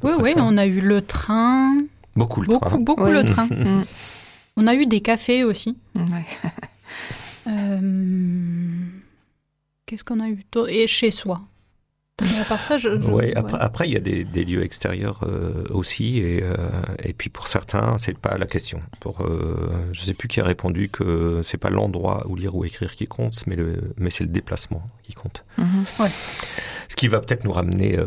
Oui, 0.02 0.12
oui, 0.18 0.32
on 0.38 0.56
a 0.56 0.64
eu 0.64 0.80
le 0.80 1.02
train. 1.02 1.76
Beaucoup 2.16 2.40
le 2.40 2.46
beaucoup, 2.46 2.64
train. 2.64 2.78
Beaucoup 2.78 3.04
le 3.04 3.22
train. 3.22 3.48
On 4.56 4.66
a 4.66 4.74
eu 4.74 4.86
des 4.86 5.00
cafés 5.00 5.44
aussi. 5.44 5.76
Euh, 7.48 7.80
qu'est-ce 9.84 10.04
qu'on 10.04 10.20
a 10.20 10.28
eu 10.28 10.44
Et 10.68 10.86
chez 10.86 11.10
soi. 11.10 11.42
ça, 12.62 12.76
après, 13.58 13.88
il 13.88 13.92
y 13.92 13.96
a 13.96 14.00
des, 14.00 14.44
lieux 14.44 14.62
extérieurs 14.62 15.20
euh, 15.24 15.64
aussi, 15.70 16.18
et, 16.18 16.42
euh, 16.42 16.54
et, 17.02 17.12
puis 17.12 17.30
pour 17.30 17.48
certains, 17.48 17.96
c'est 17.98 18.16
pas 18.16 18.38
la 18.38 18.46
question. 18.46 18.80
Pour, 19.00 19.22
euh, 19.22 19.88
je 19.92 20.02
sais 20.02 20.14
plus 20.14 20.28
qui 20.28 20.40
a 20.40 20.44
répondu 20.44 20.88
que 20.88 21.40
c'est 21.42 21.58
pas 21.58 21.70
l'endroit 21.70 22.26
où 22.28 22.36
lire 22.36 22.54
ou 22.54 22.64
écrire 22.64 22.94
qui 22.94 23.06
compte, 23.06 23.46
mais 23.46 23.56
le, 23.56 23.92
mais 23.96 24.10
c'est 24.10 24.24
le 24.24 24.30
déplacement 24.30 24.82
qui 25.02 25.14
compte. 25.14 25.44
Mhm. 25.58 25.84
Qui 27.02 27.08
va 27.08 27.18
peut-être 27.18 27.42
nous 27.42 27.50
ramener 27.50 27.98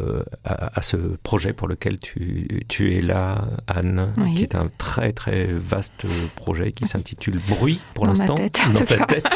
à, 0.46 0.82
ce 0.82 0.96
projet 0.96 1.52
pour 1.52 1.68
lequel 1.68 2.00
tu, 2.00 2.62
tu 2.70 2.96
es 2.96 3.02
là, 3.02 3.44
Anne, 3.68 4.14
qui 4.38 4.44
est 4.44 4.56
un 4.56 4.68
très 4.78 5.12
très 5.12 5.48
vaste 5.48 6.06
projet 6.38 6.72
qui 6.72 6.86
s'intitule 6.86 7.42
Bruit 7.50 7.82
pour 7.94 8.08
l'instant 8.08 8.36
dans 8.74 8.86
ta 8.86 9.06
tête, 9.06 9.28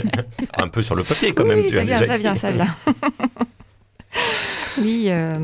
un 0.56 0.68
peu 0.68 0.80
sur 0.80 0.94
le 0.94 1.04
papier 1.04 1.34
quand 1.34 1.44
même. 1.44 1.66
Tu 1.66 1.74
ça, 1.74 1.84
vient, 1.84 2.02
ça 2.02 2.16
vient, 2.16 2.36
ça 2.36 2.52
vient. 2.52 2.74
Oui, 4.78 5.04
euh, 5.08 5.38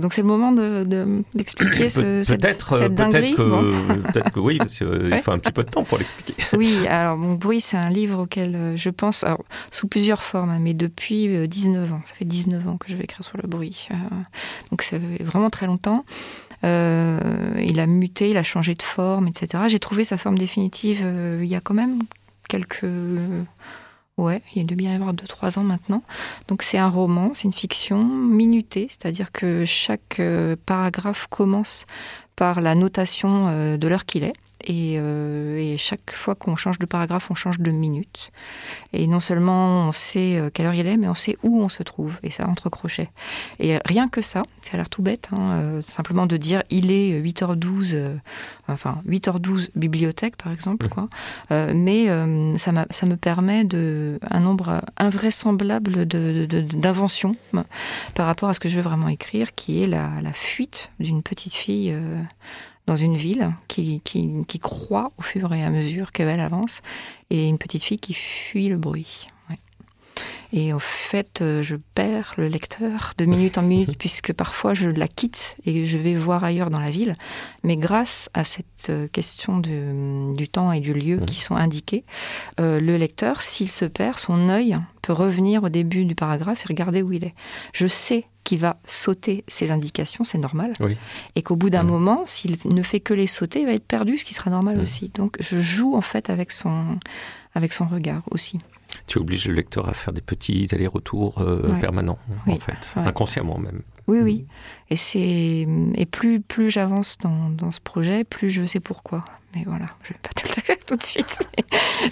donc 0.00 0.12
c'est 0.12 0.22
le 0.22 0.28
moment 0.28 0.52
d'expliquer 0.52 1.84
de, 1.84 1.88
ce, 1.88 2.22
cette, 2.22 2.42
cette 2.42 2.94
dinguerie. 2.94 3.34
Peut-être 3.34 4.32
que, 4.32 4.40
oui, 4.40 4.58
parce 4.58 4.74
qu'il 4.74 5.20
faut 5.22 5.32
un 5.32 5.38
petit 5.38 5.52
peu 5.52 5.64
de 5.64 5.70
temps 5.70 5.84
pour 5.84 5.98
l'expliquer. 5.98 6.34
Oui, 6.56 6.86
alors 6.86 7.16
mon 7.16 7.34
bruit, 7.34 7.60
c'est 7.60 7.76
un 7.76 7.90
livre 7.90 8.22
auquel 8.22 8.54
euh, 8.54 8.76
je 8.76 8.90
pense, 8.90 9.24
alors, 9.24 9.44
sous 9.70 9.88
plusieurs 9.88 10.22
formes, 10.22 10.50
hein, 10.50 10.60
mais 10.60 10.74
depuis 10.74 11.48
19 11.48 11.90
euh, 11.90 11.94
ans. 11.94 12.00
Ça 12.04 12.14
fait 12.14 12.24
19 12.24 12.68
ans 12.68 12.76
que 12.76 12.86
je 12.88 12.96
vais 12.96 13.04
écrire 13.04 13.24
sur 13.24 13.36
le 13.38 13.48
bruit. 13.48 13.88
donc 14.70 14.82
c'est 14.82 14.98
vraiment 15.22 15.50
très 15.50 15.66
longtemps. 15.66 16.04
il 16.62 17.80
a 17.80 17.86
muté, 17.86 18.30
il 18.30 18.36
a 18.36 18.44
changé 18.44 18.74
de 18.74 18.82
forme, 18.82 19.28
etc. 19.28 19.64
J'ai 19.68 19.80
trouvé 19.80 20.04
sa 20.04 20.16
forme 20.16 20.38
définitive 20.38 21.04
il 21.40 21.46
y 21.46 21.54
a 21.54 21.60
quand 21.60 21.74
même 21.74 21.98
quelques 22.48 22.86
Ouais, 24.16 24.42
il 24.54 24.64
doit 24.64 24.76
bien 24.76 24.92
y 24.92 24.94
avoir 24.94 25.12
2-3 25.12 25.58
ans 25.58 25.64
maintenant. 25.64 26.02
Donc 26.46 26.62
c'est 26.62 26.78
un 26.78 26.88
roman, 26.88 27.32
c'est 27.34 27.44
une 27.44 27.52
fiction 27.52 28.04
minutée, 28.04 28.86
c'est-à-dire 28.88 29.32
que 29.32 29.64
chaque 29.64 30.20
euh, 30.20 30.54
paragraphe 30.66 31.26
commence 31.28 31.84
par 32.36 32.60
la 32.60 32.76
notation 32.76 33.48
euh, 33.48 33.76
de 33.76 33.88
l'heure 33.88 34.06
qu'il 34.06 34.22
est. 34.22 34.34
Euh, 34.70 35.56
et, 35.58 35.76
chaque 35.76 36.12
fois 36.12 36.34
qu'on 36.34 36.56
change 36.56 36.78
de 36.78 36.86
paragraphe, 36.86 37.30
on 37.30 37.34
change 37.34 37.58
de 37.58 37.70
minute. 37.70 38.30
Et 38.92 39.06
non 39.06 39.20
seulement 39.20 39.88
on 39.88 39.92
sait 39.92 40.38
euh, 40.38 40.50
quelle 40.52 40.66
heure 40.66 40.74
il 40.74 40.86
est, 40.86 40.96
mais 40.96 41.08
on 41.08 41.14
sait 41.14 41.36
où 41.42 41.60
on 41.60 41.68
se 41.68 41.82
trouve. 41.82 42.18
Et 42.22 42.30
ça 42.30 42.48
entre 42.48 42.70
crochets. 42.70 43.10
Et 43.58 43.78
rien 43.84 44.08
que 44.08 44.22
ça, 44.22 44.42
ça 44.62 44.70
a 44.74 44.76
l'air 44.76 44.90
tout 44.90 45.02
bête, 45.02 45.28
hein, 45.32 45.52
euh, 45.52 45.82
simplement 45.82 46.26
de 46.26 46.36
dire 46.36 46.62
il 46.70 46.90
est 46.90 47.20
8h12, 47.20 48.18
enfin 48.68 49.02
8h12 49.08 49.70
bibliothèque 49.74 50.36
par 50.36 50.52
exemple, 50.52 50.88
quoi. 50.88 51.08
mais 51.50 52.06
ça, 52.58 52.72
ça 52.90 53.06
me 53.06 53.16
permet 53.16 53.64
de 53.64 54.18
un 54.30 54.40
nombre 54.40 54.82
invraisemblable 54.96 56.06
d'inventions 56.06 57.36
de, 57.52 57.62
par 58.14 58.26
rapport 58.26 58.48
à 58.48 58.54
ce 58.54 58.60
que 58.60 58.68
je 58.68 58.76
veux 58.76 58.82
vraiment 58.82 59.08
écrire, 59.08 59.54
qui 59.54 59.82
est 59.82 59.86
la, 59.86 60.10
la 60.22 60.32
fuite 60.32 60.90
d'une 60.98 61.22
petite 61.22 61.54
fille 61.54 61.94
dans 62.86 62.96
une 62.96 63.16
ville 63.16 63.52
qui, 63.68 64.00
qui, 64.04 64.30
qui 64.46 64.58
croît 64.58 65.12
au 65.18 65.22
fur 65.22 65.52
et 65.52 65.64
à 65.64 65.70
mesure 65.70 66.12
qu'elle 66.12 66.40
avance, 66.40 66.80
et 67.30 67.48
une 67.48 67.58
petite 67.58 67.82
fille 67.82 67.98
qui 67.98 68.14
fuit 68.14 68.68
le 68.68 68.76
bruit. 68.76 69.28
Et 70.56 70.72
en 70.72 70.78
fait, 70.78 71.42
euh, 71.42 71.64
je 71.64 71.74
perds 71.96 72.34
le 72.36 72.46
lecteur 72.46 73.12
de 73.18 73.24
minute 73.24 73.58
en 73.58 73.62
minute, 73.62 73.96
puisque 73.98 74.32
parfois 74.32 74.72
je 74.72 74.88
la 74.88 75.08
quitte 75.08 75.56
et 75.66 75.84
je 75.84 75.98
vais 75.98 76.14
voir 76.14 76.44
ailleurs 76.44 76.70
dans 76.70 76.78
la 76.78 76.90
ville. 76.90 77.16
Mais 77.64 77.76
grâce 77.76 78.30
à 78.34 78.44
cette 78.44 78.88
euh, 78.88 79.08
question 79.08 79.58
de, 79.58 80.32
du 80.36 80.46
temps 80.46 80.70
et 80.70 80.78
du 80.78 80.94
lieu 80.94 81.18
qui 81.26 81.40
sont 81.40 81.56
indiqués, 81.56 82.04
euh, 82.60 82.78
le 82.78 82.96
lecteur, 82.96 83.42
s'il 83.42 83.68
se 83.68 83.84
perd, 83.84 84.16
son 84.20 84.48
œil 84.48 84.78
peut 85.02 85.12
revenir 85.12 85.64
au 85.64 85.70
début 85.70 86.04
du 86.04 86.14
paragraphe 86.14 86.64
et 86.64 86.68
regarder 86.68 87.02
où 87.02 87.10
il 87.10 87.24
est. 87.24 87.34
Je 87.72 87.88
sais 87.88 88.24
qu'il 88.44 88.60
va 88.60 88.76
sauter 88.86 89.42
ces 89.48 89.72
indications, 89.72 90.22
c'est 90.22 90.38
normal. 90.38 90.72
Et 91.34 91.42
qu'au 91.42 91.56
bout 91.56 91.70
d'un 91.70 91.82
moment, 91.82 92.22
s'il 92.26 92.58
ne 92.64 92.82
fait 92.84 93.00
que 93.00 93.12
les 93.12 93.26
sauter, 93.26 93.62
il 93.62 93.66
va 93.66 93.72
être 93.72 93.88
perdu, 93.88 94.18
ce 94.18 94.24
qui 94.24 94.34
sera 94.34 94.50
normal 94.50 94.78
aussi. 94.78 95.10
Donc 95.14 95.36
je 95.40 95.60
joue 95.60 95.96
en 95.96 96.00
fait 96.00 96.30
avec 96.30 96.52
son, 96.52 97.00
avec 97.56 97.72
son 97.72 97.88
regard 97.88 98.22
aussi 98.30 98.60
tu 99.06 99.18
obliges 99.18 99.48
le 99.48 99.54
lecteur 99.54 99.88
à 99.88 99.92
faire 99.92 100.12
des 100.12 100.20
petits 100.20 100.68
allers-retours 100.72 101.40
euh, 101.40 101.78
permanents, 101.80 102.18
en 102.46 102.56
fait, 102.56 102.94
inconsciemment 102.96 103.58
même. 103.58 103.82
Oui, 104.06 104.18
oui. 104.20 104.46
Et 104.90 104.96
c'est 104.96 105.66
et 105.94 106.06
plus 106.06 106.40
plus 106.40 106.70
j'avance 106.70 107.18
dans, 107.18 107.50
dans 107.50 107.72
ce 107.72 107.80
projet, 107.80 108.24
plus 108.24 108.50
je 108.50 108.64
sais 108.64 108.80
pourquoi. 108.80 109.24
Mais 109.54 109.62
voilà, 109.64 109.86
je 110.02 110.08
vais 110.08 110.18
pas 110.22 110.30
te 110.30 110.48
le 110.48 110.54
dire 110.54 110.76
tout 110.86 110.96
de 110.96 111.02
suite. 111.02 111.38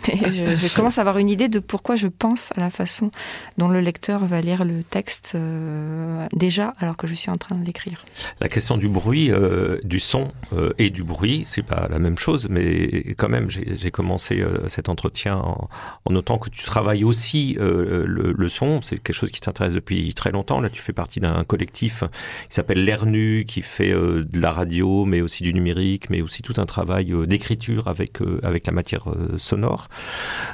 Mais, 0.09 0.33
je, 0.33 0.57
je, 0.57 0.75
commence 0.75 0.99
à 0.99 1.01
avoir 1.01 1.19
une 1.19 1.29
idée 1.29 1.49
de 1.49 1.59
pourquoi 1.59 1.97
je 1.97 2.07
pense 2.07 2.53
à 2.57 2.61
la 2.61 2.71
façon 2.71 3.11
dont 3.59 3.69
le 3.69 3.81
lecteur 3.81 4.25
va 4.25 4.41
lire 4.41 4.65
le 4.65 4.83
texte 4.83 5.33
euh, 5.35 6.27
déjà 6.33 6.75
alors 6.79 6.97
que 6.97 7.07
je 7.07 7.15
suis 7.15 7.31
en 7.31 7.37
train 7.37 7.57
de 7.57 7.65
l'écrire. 7.65 8.05
La 8.41 8.49
question 8.49 8.77
du 8.77 8.89
bruit, 8.89 9.31
euh, 9.31 9.79
du 9.85 9.99
son 9.99 10.29
euh, 10.53 10.73
et 10.79 10.91
du 10.91 11.03
bruit, 11.03 11.43
c'est 11.47 11.63
pas 11.63 11.89
la 11.89 11.99
même 11.99 12.19
chose, 12.19 12.49
mais 12.49 13.15
quand 13.17 13.29
même, 13.29 13.49
j'ai 13.51 13.91
commencé 13.91 14.45
cet 14.67 14.89
entretien 14.89 15.37
en, 15.37 15.69
en, 16.05 16.13
notant 16.13 16.39
que 16.39 16.51
tu 16.51 16.65
travailles 16.65 17.05
aussi 17.05 17.57
le, 17.59 18.05
le, 18.07 18.49
son. 18.49 18.83
C'est 18.83 18.99
quelque 18.99 19.17
chose 19.17 19.33
qui 19.33 19.41
t'intéresse 19.41 19.75
depuis 19.75 20.13
très 20.15 20.31
longtemps. 20.31 20.61
Là, 20.61 20.69
tu 20.69 20.81
fais 20.81 20.93
partie 20.93 21.21
d'un 21.21 21.45
collectif 21.45 22.05
qui 22.49 22.55
s'appelle 22.55 22.85
L'Air 22.85 23.07
Nu, 23.07 23.45
qui 23.47 23.63
fait 23.63 23.91
de 23.91 24.41
la 24.41 24.53
radio, 24.53 25.05
mais 25.05 25.21
aussi 25.21 25.43
du 25.43 25.55
numérique, 25.55 26.11
mais 26.11 26.23
aussi 26.23 26.43
tout 26.43 26.55
un 26.57 26.67
travail 26.67 27.13
d'écriture 27.33 27.89
avec 27.89 28.21
euh, 28.21 28.39
avec 28.43 28.67
la 28.67 28.73
matière 28.73 29.09
euh, 29.09 29.39
sonore, 29.39 29.89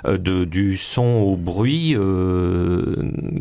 euh, 0.06 0.16
de 0.16 0.44
du 0.44 0.76
son 0.76 1.08
au 1.30 1.36
bruit. 1.36 1.96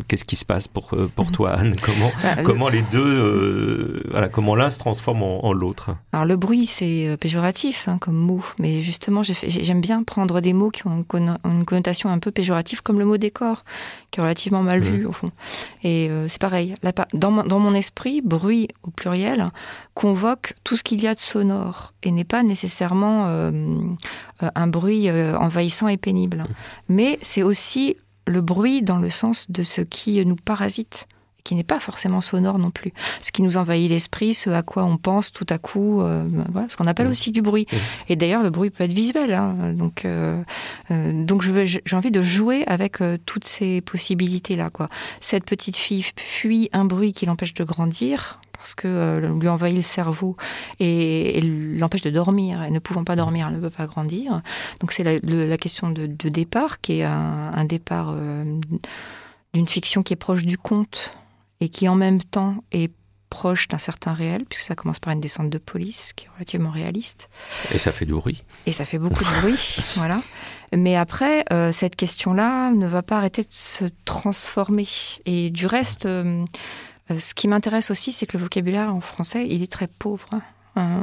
Qu'est-ce 0.08 0.26
qui 0.26 0.36
se 0.36 0.46
passe 0.46 0.68
pour 0.68 0.96
pour 1.16 1.26
mhm. 1.26 1.32
toi, 1.32 1.52
Anne? 1.52 1.76
Comment 1.82 2.12
bah, 2.24 2.44
comment 2.44 2.70
les 2.70 2.84
deux, 2.92 4.02
voilà, 4.12 4.28
comment 4.30 4.56
l'un 4.56 4.70
se 4.70 4.80
transforme 4.80 5.22
en, 5.24 5.46
en 5.46 5.54
l'autre? 5.54 5.96
Alors 6.14 6.26
le 6.26 6.36
bruit, 6.36 6.66
c'est 6.66 7.18
péjoratif 7.20 7.88
hein, 7.88 7.98
comme 8.00 8.16
mot, 8.16 8.44
mais 8.58 8.82
justement, 8.82 9.22
j'aime 9.24 9.82
bien 9.82 10.04
prendre 10.04 10.42
des 10.42 10.54
mots 10.54 10.72
qui 10.72 10.88
ont 10.88 11.06
une 11.46 11.66
connotation 11.66 12.10
un 12.10 12.20
peu 12.20 12.32
péjorative, 12.32 12.82
comme 12.82 13.00
le 13.00 13.06
mot 13.06 13.18
décor, 13.18 13.64
qui 14.12 14.20
est 14.20 14.24
relativement 14.24 14.64
mal 14.64 14.82
mmh. 14.82 14.84
vu 14.84 15.06
au 15.06 15.12
fond. 15.12 15.32
Et 15.84 16.10
euh, 16.10 16.28
c'est 16.28 16.42
pareil. 16.42 16.76
Là, 16.84 16.92
dans, 17.14 17.44
dans 17.44 17.60
mon 17.60 17.74
esprit, 17.74 18.22
bruit 18.22 18.68
au 18.84 18.90
pluriel 18.90 19.52
convoque 19.94 20.54
tout 20.64 20.78
ce 20.78 20.84
qu'il 20.84 21.02
y 21.02 21.08
a 21.08 21.16
de 21.16 21.20
sonore 21.20 21.94
et 22.04 22.12
n'est 22.12 22.24
pas 22.24 22.44
nécessairement 22.44 23.27
un 24.42 24.68
bruit 24.68 25.10
euh, 25.10 25.38
envahissant 25.38 25.88
et 25.88 25.98
pénible. 25.98 26.38
Mmh. 26.38 26.54
Mais 26.90 27.20
c'est 27.22 27.44
aussi 27.44 27.96
le 28.26 28.42
bruit 28.42 28.82
dans 28.82 28.98
le 28.98 29.10
sens 29.10 29.50
de 29.50 29.64
ce 29.64 29.82
qui 29.82 30.24
nous 30.26 30.36
parasite 30.36 31.08
qui 31.48 31.56
n'est 31.56 31.64
pas 31.64 31.80
forcément 31.80 32.20
sonore 32.20 32.60
non 32.60 32.72
plus. 32.72 32.92
Ce 33.22 33.32
qui 33.32 33.42
nous 33.42 33.56
envahit 33.56 33.90
l'esprit, 33.90 34.34
ce 34.34 34.50
à 34.50 34.64
quoi 34.64 34.84
on 34.84 34.98
pense 34.98 35.32
tout 35.32 35.46
à 35.50 35.58
coup, 35.58 36.02
euh, 36.02 36.28
voilà, 36.52 36.68
ce 36.68 36.76
qu'on 36.76 36.88
appelle 36.88 37.08
mmh. 37.08 37.12
aussi 37.12 37.32
du 37.32 37.42
bruit. 37.42 37.66
Mmh. 37.72 37.76
Et 38.10 38.16
d'ailleurs, 38.18 38.44
le 38.44 38.50
bruit 38.50 38.70
peut 38.70 38.84
être 38.84 38.92
visuel. 38.92 39.34
Hein, 39.34 39.74
donc, 39.74 40.04
euh, 40.04 40.44
euh, 40.92 41.24
donc 41.24 41.44
j'ai 41.44 41.96
envie 41.96 42.12
de 42.12 42.22
jouer 42.22 42.66
avec 42.68 43.00
euh, 43.00 43.18
toutes 43.26 43.46
ces 43.46 43.80
possibilités-là. 43.80 44.70
Quoi. 44.70 44.90
Cette 45.22 45.46
petite 45.46 45.78
fille 45.78 46.04
fuit 46.18 46.70
un 46.74 46.84
bruit 46.84 47.14
qui 47.14 47.26
l'empêche 47.26 47.54
de 47.54 47.64
grandir 47.64 48.42
parce 48.68 48.76
que 48.76 48.88
euh, 48.90 49.40
lui 49.40 49.48
envahit 49.48 49.78
le 49.78 49.82
cerveau 49.82 50.36
et, 50.82 51.38
et 51.38 51.42
l'empêche 51.42 52.02
de 52.02 52.10
dormir. 52.10 52.64
Et 52.64 52.70
ne 52.70 52.80
pouvant 52.80 53.06
pas 53.06 53.16
dormir, 53.16 53.48
elle 53.48 53.56
ne 53.56 53.62
peut 53.62 53.70
pas 53.70 53.88
grandir. 53.88 54.42
Donc 54.82 54.92
c'est 54.92 55.06
la, 55.06 55.20
la, 55.24 55.58
question 55.58 55.90
de, 55.90 56.06
de, 56.06 56.28
départ 56.28 56.82
qui 56.82 57.00
est 57.00 57.04
un, 57.04 57.52
un 57.54 57.64
départ 57.64 58.10
euh, 58.12 58.44
d'une 59.54 59.70
fiction 59.70 60.04
qui 60.04 60.12
est 60.12 60.18
proche 60.18 60.44
du 60.44 60.58
conte 60.58 61.12
et 61.62 61.70
qui 61.70 61.88
en 61.88 61.96
même 61.96 62.22
temps 62.22 62.56
est 62.74 62.92
proche 63.30 63.70
d'un 63.70 63.78
certain 63.78 64.14
réel, 64.14 64.44
puisque 64.46 64.64
ça 64.66 64.76
commence 64.76 65.00
par 65.00 65.14
une 65.14 65.22
descente 65.22 65.50
de 65.50 65.58
police 65.58 66.12
qui 66.16 66.26
est 66.26 66.30
relativement 66.34 66.72
réaliste. 66.72 67.30
Et 67.74 67.78
ça 67.78 67.94
fait 67.94 68.06
du 68.06 68.14
bruit. 68.14 68.44
Et 68.66 68.74
ça 68.74 68.84
fait 68.84 69.00
beaucoup 69.00 69.24
de 69.24 69.30
bruit, 69.42 69.78
voilà. 69.96 70.20
Mais 70.76 70.96
après, 70.96 71.46
euh, 71.54 71.72
cette 71.72 71.96
question-là 71.96 72.72
ne 72.72 72.88
va 72.88 73.02
pas 73.02 73.18
arrêter 73.18 73.44
de 73.44 73.48
se 73.50 73.86
transformer. 74.04 74.88
Et 75.26 75.50
du 75.50 75.66
reste, 75.66 76.06
euh, 76.06 76.44
ce 77.20 77.34
qui 77.34 77.48
m'intéresse 77.48 77.92
aussi, 77.92 78.12
c'est 78.12 78.26
que 78.26 78.38
le 78.38 78.44
vocabulaire 78.44 78.94
en 78.94 79.02
français, 79.02 79.48
il 79.48 79.64
est 79.64 79.72
très 79.72 79.88
pauvre. 79.88 80.28
Euh, 80.78 81.02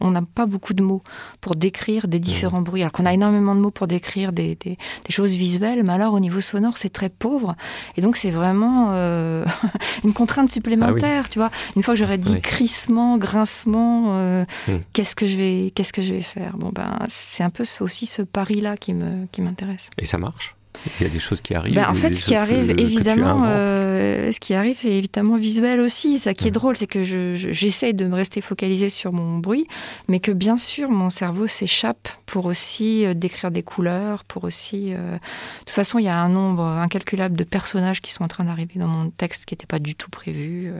on 0.00 0.10
n'a 0.10 0.22
pas 0.22 0.46
beaucoup 0.46 0.72
de 0.72 0.82
mots 0.82 1.02
pour 1.40 1.54
décrire 1.54 2.08
des 2.08 2.18
différents 2.18 2.62
bruits. 2.62 2.82
Alors 2.82 2.92
qu'on 2.92 3.06
a 3.06 3.12
énormément 3.12 3.54
de 3.54 3.60
mots 3.60 3.70
pour 3.70 3.86
décrire 3.86 4.32
des, 4.32 4.54
des, 4.54 4.78
des, 5.04 5.12
choses 5.12 5.32
visuelles, 5.32 5.82
mais 5.84 5.92
alors 5.92 6.14
au 6.14 6.20
niveau 6.20 6.40
sonore, 6.40 6.78
c'est 6.78 6.90
très 6.90 7.10
pauvre. 7.10 7.54
Et 7.96 8.00
donc 8.00 8.16
c'est 8.16 8.30
vraiment 8.30 8.88
euh, 8.92 9.44
une 10.04 10.14
contrainte 10.14 10.50
supplémentaire, 10.50 11.22
ah 11.22 11.22
oui. 11.24 11.30
tu 11.30 11.38
vois. 11.38 11.50
Une 11.76 11.82
fois 11.82 11.94
que 11.94 12.00
j'aurais 12.00 12.18
dit 12.18 12.32
oui. 12.32 12.40
crissement, 12.40 13.18
grincement, 13.18 14.12
euh, 14.14 14.44
mmh. 14.68 14.72
qu'est-ce 14.92 15.14
que 15.14 15.26
je 15.26 15.36
vais, 15.36 15.72
qu'est-ce 15.74 15.92
que 15.92 16.02
je 16.02 16.14
vais 16.14 16.22
faire? 16.22 16.56
Bon 16.56 16.70
ben, 16.70 16.98
c'est 17.08 17.42
un 17.42 17.50
peu 17.50 17.64
aussi 17.80 18.06
ce 18.06 18.22
pari-là 18.22 18.76
qui 18.76 18.94
me, 18.94 19.26
qui 19.32 19.42
m'intéresse. 19.42 19.90
Et 19.98 20.06
ça 20.06 20.16
marche? 20.16 20.54
Il 20.98 21.02
y 21.02 21.06
a 21.06 21.12
des 21.12 21.18
choses 21.18 21.40
qui 21.40 21.54
arrivent. 21.54 21.74
Ben, 21.74 21.88
en 21.88 21.94
fait, 21.94 22.14
ce 22.14 22.24
qui 22.24 22.34
arrive, 22.34 22.74
que, 22.74 22.80
évidemment, 22.80 23.42
que 23.42 23.46
euh, 23.46 24.32
ce 24.32 24.40
qui 24.40 24.54
arrive, 24.54 24.78
c'est 24.80 24.92
évidemment 24.92 25.36
visuel 25.36 25.80
aussi. 25.80 26.18
Ça 26.18 26.32
qui 26.32 26.46
est 26.46 26.50
mmh. 26.50 26.54
drôle, 26.54 26.76
c'est 26.76 26.86
que 26.86 27.02
j'essaye 27.02 27.90
je, 27.90 27.96
de 27.96 28.06
me 28.06 28.14
rester 28.14 28.40
focalisé 28.40 28.88
sur 28.88 29.12
mon 29.12 29.38
bruit, 29.38 29.66
mais 30.08 30.20
que 30.20 30.32
bien 30.32 30.58
sûr, 30.58 30.90
mon 30.90 31.10
cerveau 31.10 31.46
s'échappe 31.46 32.08
pour 32.26 32.46
aussi 32.46 33.04
euh, 33.04 33.14
décrire 33.14 33.50
des 33.50 33.62
couleurs, 33.62 34.24
pour 34.24 34.44
aussi. 34.44 34.92
Euh... 34.94 35.14
De 35.14 35.18
toute 35.60 35.70
façon, 35.70 35.98
il 35.98 36.04
y 36.04 36.08
a 36.08 36.18
un 36.18 36.28
nombre 36.28 36.62
incalculable 36.62 37.36
de 37.36 37.44
personnages 37.44 38.00
qui 38.00 38.12
sont 38.12 38.24
en 38.24 38.28
train 38.28 38.44
d'arriver 38.44 38.78
dans 38.78 38.88
mon 38.88 39.10
texte 39.10 39.44
qui 39.44 39.54
n'était 39.54 39.66
pas 39.66 39.78
du 39.78 39.94
tout 39.94 40.10
prévu. 40.10 40.72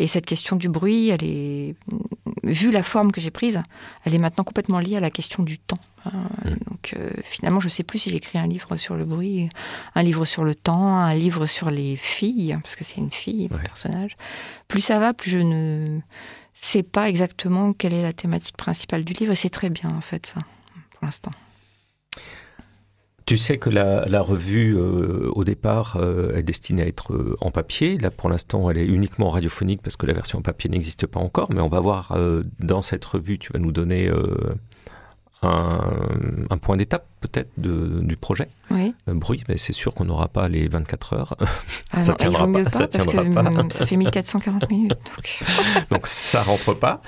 Euh... 0.00 0.04
Et 0.04 0.08
cette 0.08 0.26
question 0.26 0.56
du 0.56 0.68
bruit, 0.68 1.08
elle 1.10 1.24
est, 1.24 1.74
vu 2.42 2.70
la 2.70 2.82
forme 2.82 3.12
que 3.12 3.20
j'ai 3.20 3.30
prise, 3.30 3.62
elle 4.04 4.14
est 4.14 4.18
maintenant 4.18 4.44
complètement 4.44 4.78
liée 4.78 4.96
à 4.96 5.00
la 5.00 5.10
question 5.10 5.42
du 5.42 5.58
temps. 5.58 5.78
Mmh. 6.04 6.10
Donc 6.68 6.94
euh, 6.96 7.10
finalement, 7.24 7.60
je 7.60 7.66
ne 7.66 7.70
sais 7.70 7.82
plus 7.82 7.98
si 7.98 8.10
j'écris 8.10 8.38
un 8.38 8.46
livre 8.46 8.76
sur 8.76 8.96
le 8.96 9.04
bruit, 9.04 9.48
un 9.94 10.02
livre 10.02 10.24
sur 10.24 10.44
le 10.44 10.54
temps, 10.54 10.96
un 10.96 11.14
livre 11.14 11.46
sur 11.46 11.70
les 11.70 11.96
filles, 11.96 12.58
parce 12.62 12.76
que 12.76 12.84
c'est 12.84 12.96
une 12.96 13.10
fille, 13.10 13.48
mon 13.50 13.56
ouais. 13.56 13.62
personnage. 13.62 14.16
Plus 14.68 14.80
ça 14.80 14.98
va, 14.98 15.12
plus 15.12 15.30
je 15.30 15.38
ne 15.38 16.00
sais 16.54 16.82
pas 16.82 17.08
exactement 17.08 17.72
quelle 17.72 17.94
est 17.94 18.02
la 18.02 18.12
thématique 18.12 18.56
principale 18.56 19.04
du 19.04 19.12
livre, 19.12 19.32
et 19.32 19.36
c'est 19.36 19.50
très 19.50 19.70
bien 19.70 19.90
en 19.90 20.00
fait 20.00 20.26
ça, 20.26 20.40
pour 20.94 21.04
l'instant. 21.04 21.32
Tu 23.30 23.36
sais 23.36 23.58
que 23.58 23.70
la, 23.70 24.06
la 24.06 24.22
revue, 24.22 24.76
euh, 24.76 25.30
au 25.36 25.44
départ, 25.44 25.96
euh, 26.00 26.34
est 26.36 26.42
destinée 26.42 26.82
à 26.82 26.86
être 26.88 27.12
euh, 27.12 27.36
en 27.40 27.52
papier. 27.52 27.96
Là, 27.96 28.10
pour 28.10 28.28
l'instant, 28.28 28.68
elle 28.68 28.78
est 28.78 28.84
uniquement 28.84 29.30
radiophonique 29.30 29.82
parce 29.82 29.96
que 29.96 30.04
la 30.04 30.14
version 30.14 30.42
papier 30.42 30.68
n'existe 30.68 31.06
pas 31.06 31.20
encore. 31.20 31.48
Mais 31.54 31.60
on 31.60 31.68
va 31.68 31.78
voir 31.78 32.10
euh, 32.16 32.42
dans 32.58 32.82
cette 32.82 33.04
revue, 33.04 33.38
tu 33.38 33.52
vas 33.52 33.60
nous 33.60 33.70
donner 33.70 34.08
euh, 34.08 34.56
un, 35.42 35.80
un 36.50 36.58
point 36.58 36.76
d'étape 36.76 37.06
peut-être 37.20 37.50
du 37.56 38.16
projet. 38.16 38.48
Oui. 38.70 38.94
Un 39.06 39.14
bruit, 39.14 39.42
mais 39.48 39.56
c'est 39.56 39.72
sûr 39.72 39.94
qu'on 39.94 40.04
n'aura 40.04 40.28
pas 40.28 40.48
les 40.48 40.68
24 40.68 41.12
heures. 41.14 41.36
Ah 41.92 42.04
ça 42.04 42.12
non, 42.12 42.16
tiendra 42.18 42.46
pas, 42.52 42.62
pas, 42.62 42.70
ça 42.70 42.86
tiendra 42.86 43.24
pas. 43.24 43.50
Ça 43.70 43.84
fait 43.84 43.96
1440 43.96 44.70
minutes. 44.70 44.90
Donc, 44.90 45.42
donc 45.90 46.06
ça 46.06 46.42
rentre 46.42 46.72
pas. 46.74 47.02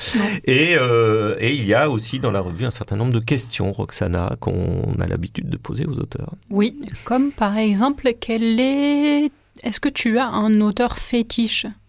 Et, 0.44 0.74
euh, 0.76 1.36
et 1.38 1.54
il 1.54 1.64
y 1.64 1.72
a 1.72 1.88
aussi 1.88 2.18
dans 2.18 2.32
la 2.32 2.40
revue 2.40 2.64
un 2.64 2.72
certain 2.72 2.96
nombre 2.96 3.12
de 3.12 3.20
questions, 3.20 3.70
Roxana, 3.72 4.34
qu'on 4.40 4.94
a 4.98 5.06
l'habitude 5.06 5.48
de 5.48 5.56
poser 5.56 5.86
aux 5.86 5.98
auteurs. 6.00 6.32
Oui, 6.50 6.80
comme 7.04 7.30
par 7.30 7.56
exemple, 7.58 8.12
quel 8.18 8.58
est... 8.58 9.30
Est-ce 9.62 9.78
que 9.78 9.88
tu 9.88 10.18
as 10.18 10.26
un 10.26 10.60
auteur 10.60 10.98
fétiche? 10.98 11.66
ah, 11.66 11.81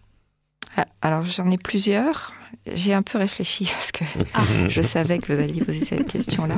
Alors 1.01 1.23
j'en 1.23 1.49
ai 1.51 1.57
plusieurs. 1.57 2.33
J'ai 2.71 2.93
un 2.93 3.01
peu 3.01 3.17
réfléchi 3.17 3.65
parce 3.65 3.91
que 3.91 4.03
ah, 4.33 4.41
je 4.69 4.81
savais 4.81 5.17
que 5.17 5.33
vous 5.33 5.39
alliez 5.39 5.61
poser 5.61 5.83
cette 5.83 6.07
question-là. 6.07 6.55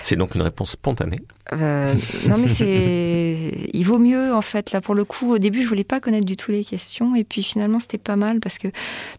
C'est 0.00 0.16
donc 0.16 0.34
une 0.34 0.40
réponse 0.40 0.70
spontanée 0.70 1.20
euh, 1.52 1.92
Non, 2.28 2.38
mais 2.38 2.48
c'est. 2.48 3.68
Il 3.74 3.84
vaut 3.84 3.98
mieux, 3.98 4.32
en 4.32 4.40
fait. 4.40 4.72
Là, 4.72 4.80
pour 4.80 4.94
le 4.94 5.04
coup, 5.04 5.32
au 5.32 5.38
début, 5.38 5.62
je 5.62 5.68
voulais 5.68 5.84
pas 5.84 6.00
connaître 6.00 6.24
du 6.24 6.36
tout 6.36 6.52
les 6.52 6.64
questions. 6.64 7.14
Et 7.16 7.24
puis 7.24 7.42
finalement, 7.42 7.80
c'était 7.80 7.98
pas 7.98 8.16
mal 8.16 8.40
parce 8.40 8.56
que 8.56 8.68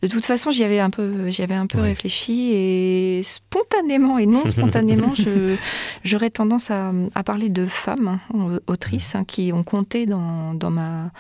de 0.02 0.08
toute 0.08 0.26
façon, 0.26 0.50
j'y 0.50 0.64
avais 0.64 0.80
un 0.80 0.90
peu, 0.90 1.30
j'y 1.30 1.44
avais 1.44 1.56
un 1.56 1.68
peu 1.68 1.80
ouais. 1.80 1.90
réfléchi. 1.90 2.52
Et 2.54 3.22
spontanément 3.24 4.18
et 4.18 4.26
non 4.26 4.48
spontanément, 4.48 5.14
je, 5.16 5.56
j'aurais 6.04 6.32
tendance 6.32 6.72
à, 6.72 6.94
à, 7.14 7.24
parler 7.24 7.50
de 7.50 7.68
femmes, 7.68 8.20
hein, 8.34 8.60
autrices, 8.66 9.14
hein, 9.14 9.24
qui 9.26 9.52
ont 9.54 9.64
compté 9.64 10.08
dans, 10.08 10.56
dans 10.56 10.72
ma 10.72 11.12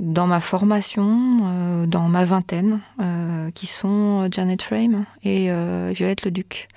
dans 0.00 0.26
ma 0.26 0.40
formation, 0.40 1.38
euh, 1.44 1.86
dans 1.86 2.08
ma 2.08 2.24
vingtaine, 2.24 2.80
euh, 3.00 3.50
qui 3.52 3.66
sont 3.66 4.28
Janet 4.32 4.62
Frame 4.62 5.04
et 5.22 5.50
euh, 5.50 5.92
Violette 5.94 6.24
Leduc. 6.24 6.68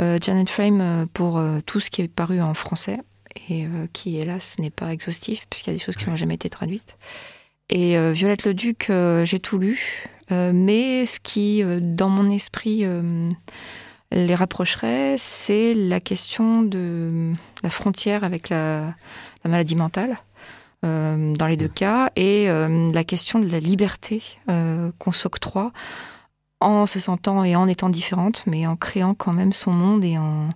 Euh, 0.00 0.18
Janet 0.20 0.48
Frame 0.48 0.80
euh, 0.80 1.06
pour 1.12 1.38
euh, 1.38 1.60
tout 1.64 1.80
ce 1.80 1.90
qui 1.90 2.02
est 2.02 2.08
paru 2.08 2.40
en 2.40 2.54
français 2.54 3.00
et 3.48 3.66
qui, 3.94 4.18
hélas, 4.18 4.56
n'est 4.58 4.68
pas 4.68 4.92
exhaustif 4.92 5.46
puisqu'il 5.48 5.70
y 5.70 5.72
a 5.72 5.76
des 5.78 5.82
choses 5.82 5.96
qui 5.96 6.08
n'ont 6.08 6.16
jamais 6.16 6.34
été 6.34 6.50
traduites. 6.50 6.96
Et 7.70 7.96
Violette 8.12 8.44
Leduc, 8.44 8.92
j'ai 9.24 9.40
tout 9.40 9.56
lu, 9.56 10.04
mais 10.30 11.06
ce 11.06 11.18
qui, 11.18 11.62
dans 11.80 12.10
mon 12.10 12.30
esprit, 12.30 12.84
les 14.10 14.34
rapprocherait, 14.34 15.14
c'est 15.16 15.72
la 15.72 15.98
question 15.98 16.60
de 16.60 17.32
la 17.62 17.70
frontière 17.70 18.22
avec 18.22 18.50
la, 18.50 18.94
la 19.44 19.50
maladie 19.50 19.76
mentale 19.76 20.18
euh, 20.84 21.34
dans 21.34 21.46
les 21.46 21.56
deux 21.56 21.68
cas, 21.68 22.10
et 22.16 22.48
euh, 22.48 22.90
la 22.92 23.04
question 23.04 23.38
de 23.38 23.48
la 23.48 23.60
liberté 23.60 24.22
euh, 24.48 24.90
qu'on 24.98 25.12
s'octroie 25.12 25.72
en 26.60 26.86
se 26.86 27.00
sentant 27.00 27.44
et 27.44 27.56
en 27.56 27.66
étant 27.68 27.88
différente, 27.88 28.44
mais 28.46 28.66
en 28.66 28.76
créant 28.76 29.14
quand 29.14 29.32
même 29.32 29.52
son 29.52 29.72
monde 29.72 30.04
et 30.04 30.16
en, 30.18 30.48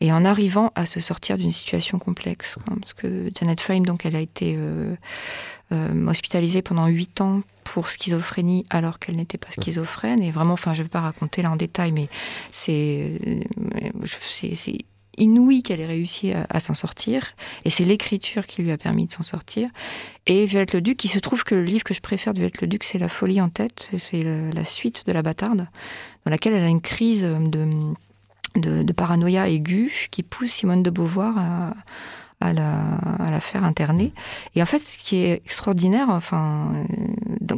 et 0.00 0.12
en 0.12 0.24
arrivant 0.24 0.72
à 0.74 0.86
se 0.86 1.00
sortir 1.00 1.36
d'une 1.36 1.52
situation 1.52 1.98
complexe. 1.98 2.56
Parce 2.80 2.92
que 2.94 3.30
Janet 3.38 3.60
Frame, 3.60 3.84
donc, 3.84 4.06
elle 4.06 4.16
a 4.16 4.20
été 4.20 4.56
euh, 5.72 6.06
hospitalisée 6.06 6.62
pendant 6.62 6.86
huit 6.86 7.20
ans 7.20 7.42
pour 7.64 7.88
schizophrénie 7.88 8.66
alors 8.70 8.98
qu'elle 8.98 9.16
n'était 9.16 9.38
pas 9.38 9.50
schizophrène. 9.50 10.22
Et 10.22 10.30
vraiment, 10.30 10.54
enfin, 10.54 10.74
je 10.74 10.80
ne 10.80 10.84
vais 10.84 10.90
pas 10.90 11.00
raconter 11.00 11.42
là 11.42 11.50
en 11.50 11.56
détail, 11.56 11.92
mais 11.92 12.08
c'est 12.50 13.18
inouï 15.18 15.62
qu'elle 15.62 15.80
ait 15.80 15.86
réussi 15.86 16.32
à, 16.32 16.60
s'en 16.60 16.74
sortir. 16.74 17.34
Et 17.64 17.70
c'est 17.70 17.84
l'écriture 17.84 18.46
qui 18.46 18.62
lui 18.62 18.72
a 18.72 18.78
permis 18.78 19.06
de 19.06 19.12
s'en 19.12 19.22
sortir. 19.22 19.68
Et 20.26 20.46
Violette 20.46 20.72
le 20.72 20.80
Duc, 20.80 21.04
il 21.04 21.08
se 21.08 21.18
trouve 21.18 21.44
que 21.44 21.54
le 21.54 21.62
livre 21.62 21.84
que 21.84 21.94
je 21.94 22.00
préfère 22.00 22.34
de 22.34 22.38
Violette 22.38 22.60
le 22.60 22.66
Duc, 22.66 22.84
c'est 22.84 22.98
La 22.98 23.08
folie 23.08 23.40
en 23.40 23.48
tête. 23.48 23.90
C'est 23.98 24.22
la 24.22 24.64
suite 24.64 25.06
de 25.06 25.12
La 25.12 25.22
bâtarde, 25.22 25.66
dans 26.24 26.30
laquelle 26.30 26.54
elle 26.54 26.64
a 26.64 26.68
une 26.68 26.80
crise 26.80 27.22
de, 27.22 27.68
de, 28.56 28.92
paranoïa 28.92 29.48
aiguë 29.48 30.08
qui 30.10 30.22
pousse 30.22 30.50
Simone 30.50 30.82
de 30.82 30.90
Beauvoir 30.90 31.74
à 32.42 32.52
la, 32.52 33.40
faire 33.40 33.64
interner. 33.64 34.12
Et 34.54 34.62
en 34.62 34.66
fait, 34.66 34.78
ce 34.78 34.98
qui 34.98 35.16
est 35.16 35.34
extraordinaire, 35.44 36.08
enfin, 36.10 36.72
euh, 37.50 37.56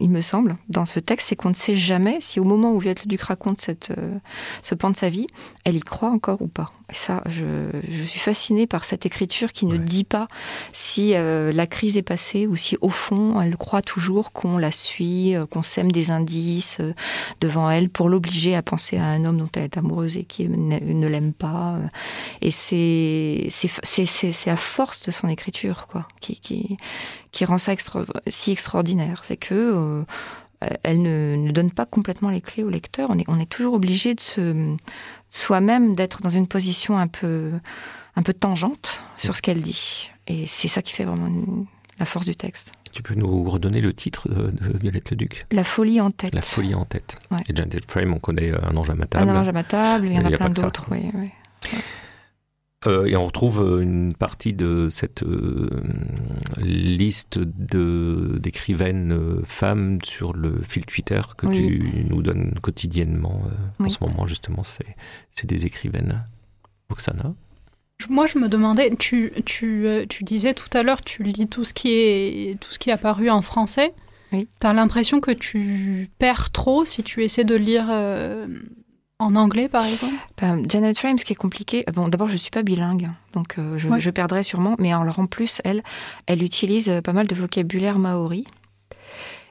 il 0.00 0.10
me 0.10 0.20
semble, 0.20 0.56
dans 0.68 0.84
ce 0.84 1.00
texte, 1.00 1.28
c'est 1.28 1.36
qu'on 1.36 1.50
ne 1.50 1.54
sait 1.54 1.76
jamais 1.76 2.18
si 2.20 2.40
au 2.40 2.44
moment 2.44 2.72
où 2.72 2.80
Violette 2.80 3.06
Duc 3.06 3.22
raconte 3.22 3.70
euh, 3.90 4.18
ce 4.62 4.74
pan 4.74 4.90
de 4.90 4.96
sa 4.96 5.08
vie, 5.08 5.26
elle 5.64 5.76
y 5.76 5.80
croit 5.80 6.10
encore 6.10 6.42
ou 6.42 6.48
pas. 6.48 6.72
Et 6.90 6.94
ça, 6.94 7.22
je, 7.26 7.44
je 7.90 8.02
suis 8.02 8.20
fascinée 8.20 8.66
par 8.66 8.84
cette 8.84 9.06
écriture 9.06 9.52
qui 9.52 9.66
ne 9.66 9.76
dit 9.76 10.04
pas 10.04 10.28
si 10.72 11.14
euh, 11.14 11.50
la 11.52 11.66
crise 11.66 11.96
est 11.96 12.02
passée 12.02 12.46
ou 12.46 12.54
si 12.54 12.78
au 12.80 12.90
fond, 12.90 13.40
elle 13.40 13.56
croit 13.56 13.82
toujours 13.82 14.32
qu'on 14.32 14.56
la 14.56 14.70
suit, 14.70 15.34
qu'on 15.50 15.64
sème 15.64 15.90
des 15.90 16.10
indices 16.12 16.78
devant 17.40 17.68
elle 17.70 17.88
pour 17.88 18.08
l'obliger 18.08 18.54
à 18.54 18.62
penser 18.62 18.98
à 18.98 19.04
un 19.04 19.24
homme 19.24 19.38
dont 19.38 19.50
elle 19.56 19.64
est 19.64 19.76
amoureuse 19.76 20.16
et 20.16 20.24
qui 20.24 20.48
ne, 20.48 20.78
ne 20.78 21.08
l'aime 21.08 21.32
pas. 21.32 21.78
Et 22.40 22.52
c'est 22.52 23.48
c'est 23.50 24.50
à 24.50 24.56
force 24.56 25.00
de 25.02 25.10
son 25.10 25.28
écriture, 25.28 25.86
quoi, 25.90 26.06
qui, 26.20 26.36
qui, 26.36 26.76
qui 27.32 27.44
rend 27.44 27.58
ça 27.58 27.72
si 28.28 28.52
extraordinaire. 28.52 29.22
C'est 29.24 29.36
que 29.36 29.54
euh, 29.54 30.04
elle 30.82 31.02
ne, 31.02 31.36
ne, 31.36 31.52
donne 31.52 31.70
pas 31.70 31.86
complètement 31.86 32.30
les 32.30 32.40
clés 32.40 32.62
au 32.62 32.70
lecteur. 32.70 33.10
On 33.10 33.18
est, 33.18 33.28
on 33.28 33.38
est 33.38 33.50
toujours 33.50 33.74
obligé 33.74 34.14
de 34.14 34.20
se 34.20 34.76
soi-même 35.30 35.94
d'être 35.94 36.22
dans 36.22 36.30
une 36.30 36.46
position 36.46 36.98
un 36.98 37.08
peu, 37.08 37.52
un 38.16 38.22
peu 38.22 38.32
tangente 38.32 39.02
sur 39.16 39.36
ce 39.36 39.42
qu'elle 39.42 39.62
dit. 39.62 40.10
Et 40.26 40.46
c'est 40.46 40.68
ça 40.68 40.82
qui 40.82 40.92
fait 40.92 41.04
vraiment 41.04 41.28
la 41.98 42.06
force 42.06 42.26
du 42.26 42.36
texte. 42.36 42.72
Tu 42.92 43.02
peux 43.02 43.14
nous 43.14 43.44
redonner 43.44 43.80
le 43.82 43.92
titre 43.92 44.28
de, 44.28 44.52
Violette 44.78 45.10
le 45.10 45.16
Duc 45.16 45.46
La 45.50 45.64
folie 45.64 46.00
en 46.00 46.10
tête. 46.10 46.34
La 46.34 46.40
folie 46.40 46.74
en 46.74 46.86
tête. 46.86 47.18
Et 47.48 47.54
Janet 47.54 47.90
Frame, 47.90 48.14
on 48.14 48.18
connaît 48.18 48.50
euh, 48.50 48.58
Un 48.70 48.76
ange 48.76 48.88
à 48.88 48.94
ma 48.94 49.06
table. 49.06 49.28
Un 49.28 49.40
ange 49.40 49.48
à 49.48 49.52
ma 49.52 49.64
table, 49.64 50.06
il 50.06 50.12
y 50.14 50.18
en 50.18 50.24
a, 50.24 50.30
plein 50.30 50.48
d'autres. 50.48 50.86
Oui, 50.90 51.10
oui. 51.14 51.28
Euh, 52.86 53.06
et 53.06 53.16
on 53.16 53.24
retrouve 53.24 53.62
euh, 53.62 53.80
une 53.80 54.14
partie 54.14 54.52
de 54.52 54.88
cette 54.90 55.22
euh, 55.22 55.68
liste 56.58 57.38
d'écrivaines 57.38 59.42
femmes 59.44 59.98
sur 60.04 60.34
le 60.34 60.60
fil 60.62 60.84
Twitter 60.84 61.20
que 61.38 61.46
tu 61.46 62.04
nous 62.08 62.22
donnes 62.22 62.54
quotidiennement 62.60 63.42
en 63.78 63.88
ce 63.88 63.98
moment, 64.00 64.26
justement. 64.26 64.62
C'est 64.62 65.46
des 65.46 65.66
écrivaines. 65.66 66.24
Oksana 66.90 67.34
moi, 68.10 68.26
je 68.26 68.38
me 68.38 68.50
demandais, 68.50 68.94
tu, 68.94 69.32
tu, 69.46 69.86
tu 70.10 70.22
disais 70.22 70.52
tout 70.52 70.68
à 70.74 70.82
l'heure, 70.82 71.00
tu 71.00 71.22
lis 71.22 71.48
tout 71.48 71.64
ce 71.64 71.72
qui 71.72 71.92
est, 71.92 72.60
tout 72.60 72.70
ce 72.70 72.78
qui 72.78 72.90
est 72.90 72.92
apparu 72.92 73.30
en 73.30 73.40
français. 73.40 73.94
Oui. 74.32 74.48
Tu 74.60 74.66
as 74.66 74.74
l'impression 74.74 75.22
que 75.22 75.30
tu 75.30 76.10
perds 76.18 76.50
trop 76.50 76.84
si 76.84 77.02
tu 77.02 77.24
essaies 77.24 77.44
de 77.44 77.54
lire 77.54 77.86
en 79.18 79.34
anglais, 79.34 79.68
par 79.68 79.84
exemple? 79.86 80.14
Ben, 80.40 80.62
Janet 80.68 80.98
Frames, 80.98 81.18
ce 81.18 81.24
qui 81.24 81.32
est 81.32 81.36
compliqué, 81.36 81.84
bon, 81.94 82.08
d'abord, 82.08 82.28
je 82.28 82.34
ne 82.34 82.38
suis 82.38 82.50
pas 82.50 82.62
bilingue, 82.62 83.08
donc 83.32 83.58
euh, 83.58 83.78
je, 83.78 83.88
je, 83.98 84.10
perdrais 84.10 84.42
sûrement, 84.42 84.76
mais 84.78 84.92
alors 84.92 85.18
en 85.18 85.26
plus, 85.26 85.60
elle, 85.64 85.82
elle 86.26 86.42
utilise 86.42 87.00
pas 87.02 87.12
mal 87.12 87.26
de 87.26 87.34
vocabulaire 87.34 87.98
maori. 87.98 88.46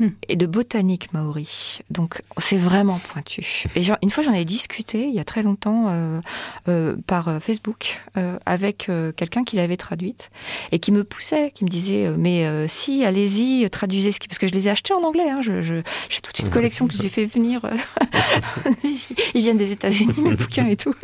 Hmm. 0.01 0.09
et 0.27 0.35
de 0.35 0.45
botanique 0.45 1.13
maori. 1.13 1.79
Donc 1.89 2.21
c'est 2.37 2.57
vraiment 2.57 2.99
pointu. 3.13 3.63
Et 3.77 3.81
genre, 3.81 3.97
une 4.01 4.11
fois 4.11 4.25
j'en 4.25 4.33
ai 4.33 4.43
discuté 4.43 5.07
il 5.07 5.13
y 5.13 5.19
a 5.19 5.23
très 5.23 5.41
longtemps 5.41 5.85
euh, 5.87 6.19
euh, 6.67 6.97
par 7.07 7.29
euh, 7.29 7.39
Facebook 7.39 8.01
euh, 8.17 8.37
avec 8.45 8.89
euh, 8.89 9.13
quelqu'un 9.13 9.45
qui 9.45 9.55
l'avait 9.55 9.77
traduite 9.77 10.31
et 10.73 10.79
qui 10.79 10.91
me 10.91 11.05
poussait, 11.05 11.51
qui 11.51 11.63
me 11.63 11.69
disait 11.69 12.09
mais 12.17 12.67
si 12.67 13.05
allez-y 13.05 13.69
traduisez 13.69 14.11
ce 14.11 14.19
qui 14.19 14.27
parce 14.27 14.37
que 14.37 14.47
je 14.47 14.53
les 14.53 14.67
ai 14.67 14.71
achetés 14.71 14.93
en 14.93 15.01
anglais. 15.01 15.29
Hein, 15.29 15.39
je, 15.41 15.61
je, 15.61 15.75
j'ai 16.09 16.19
toute 16.19 16.39
une 16.39 16.49
collection 16.49 16.87
que 16.87 16.97
j'ai 16.97 17.09
fait 17.09 17.25
venir. 17.25 17.61
Ils 19.35 19.41
viennent 19.41 19.57
des 19.57 19.71
États-Unis 19.71 20.13
mes 20.23 20.35
bouquins 20.35 20.67
et 20.67 20.77
tout. 20.77 20.95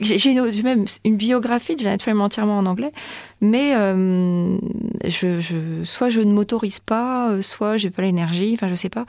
J'ai 0.00 0.34
même 0.62 0.86
une 1.04 1.16
biographie 1.16 1.74
de 1.74 1.80
Janet 1.80 2.00
Frame 2.00 2.20
entièrement 2.20 2.58
en 2.58 2.66
anglais, 2.66 2.92
mais 3.42 3.72
je, 5.04 5.40
je, 5.40 5.84
soit 5.84 6.08
je 6.08 6.20
ne 6.20 6.32
m'autorise 6.32 6.78
pas, 6.78 7.42
soit 7.42 7.76
j'ai 7.76 7.90
pas 7.90 8.02
les 8.02 8.16
enfin 8.54 8.68
je 8.68 8.74
sais 8.74 8.88
pas. 8.88 9.04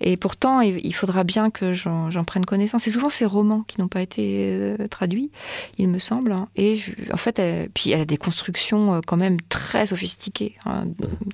Et 0.00 0.16
pourtant, 0.16 0.60
il 0.60 0.94
faudra 0.94 1.24
bien 1.24 1.50
que 1.50 1.74
j'en 1.74 2.24
prenne 2.24 2.46
connaissance. 2.46 2.86
Et 2.86 2.90
souvent, 2.90 3.10
ces 3.10 3.24
romans 3.24 3.64
qui 3.66 3.80
n'ont 3.80 3.88
pas 3.88 4.02
été 4.02 4.46
euh, 4.48 4.88
traduits, 4.88 5.30
il 5.78 5.88
me 5.88 5.98
semble. 5.98 6.32
Hein. 6.32 6.48
Et 6.56 6.80
en 7.12 7.16
fait, 7.16 7.38
elle, 7.38 7.68
puis 7.70 7.90
elle 7.90 8.00
a 8.00 8.04
des 8.04 8.16
constructions 8.16 8.94
euh, 8.94 9.00
quand 9.06 9.16
même 9.16 9.40
très 9.48 9.86
sophistiquées. 9.86 10.56
Hein. 10.64 10.84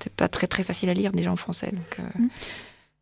C'est 0.01 0.13
pas 0.13 0.27
très 0.27 0.47
très 0.47 0.63
facile 0.63 0.89
à 0.89 0.93
lire 0.93 1.11
déjà 1.11 1.31
en 1.31 1.35
français. 1.35 1.71
Donc, 1.71 2.05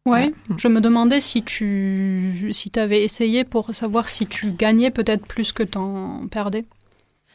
Ouais, 0.07 0.33
je 0.57 0.67
me 0.67 0.81
demandais 0.81 1.21
si 1.21 1.43
tu 1.43 2.49
si 2.53 2.71
avais 2.77 3.03
essayé 3.03 3.43
pour 3.43 3.73
savoir 3.73 4.09
si 4.09 4.25
tu 4.25 4.51
gagnais 4.51 4.89
peut-être 4.89 5.27
plus 5.27 5.51
que 5.51 5.61
t'en 5.61 6.27
perdais. 6.27 6.65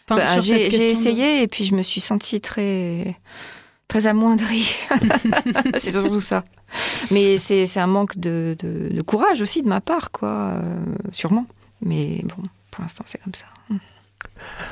Bah, 0.08 0.40
j'ai 0.40 0.90
essayé 0.90 1.42
et 1.42 1.48
puis 1.48 1.64
je 1.64 1.74
me 1.74 1.82
suis 1.82 2.00
sentie 2.00 2.40
très 2.40 3.16
très 3.88 4.06
amoindrie. 4.06 4.74
c'est 5.78 5.92
surtout 5.92 6.20
ça. 6.20 6.44
Mais 7.10 7.38
c'est 7.38 7.78
un 7.78 7.86
manque 7.86 8.18
de, 8.18 8.56
de, 8.58 9.02
courage 9.02 9.40
aussi 9.40 9.62
de 9.62 9.68
ma 9.68 9.80
part, 9.80 10.10
quoi, 10.10 10.60
euh, 10.62 10.84
sûrement. 11.12 11.46
Mais 11.80 12.22
bon, 12.24 12.42
pour 12.70 12.82
l'instant, 12.82 13.04
c'est 13.06 13.22
comme 13.22 13.34
ça. 13.34 13.46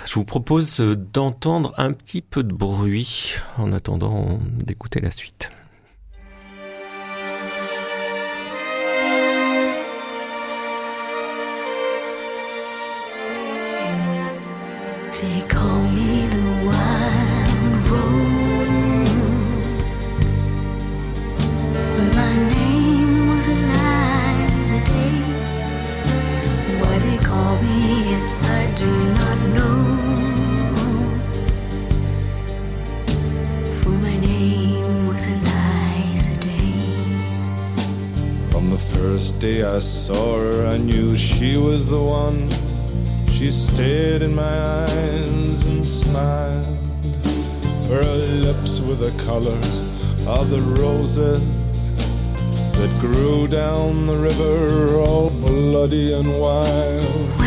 Je 0.06 0.14
vous 0.14 0.24
propose 0.24 0.80
d'entendre 0.80 1.72
un 1.78 1.92
petit 1.92 2.22
peu 2.22 2.42
de 2.42 2.52
bruit 2.52 3.36
en 3.56 3.72
attendant 3.72 4.40
d'écouter 4.58 5.00
la 5.00 5.10
suite. 5.10 5.50
I 39.74 39.80
saw 39.80 40.38
her, 40.38 40.66
I 40.66 40.76
knew 40.76 41.16
she 41.16 41.56
was 41.56 41.90
the 41.90 42.00
one. 42.00 42.53
She 43.44 43.50
stared 43.50 44.22
in 44.22 44.34
my 44.34 44.58
eyes 44.84 45.66
and 45.66 45.86
smiled. 45.86 46.78
For 47.82 48.02
her 48.02 48.16
lips 48.16 48.80
were 48.80 48.94
the 48.94 49.10
color 49.22 49.60
of 50.26 50.48
the 50.48 50.62
roses 50.62 51.42
that 52.72 52.98
grew 53.00 53.46
down 53.46 54.06
the 54.06 54.16
river, 54.16 54.96
all 54.96 55.28
bloody 55.28 56.14
and 56.14 56.40
wild. 56.40 57.43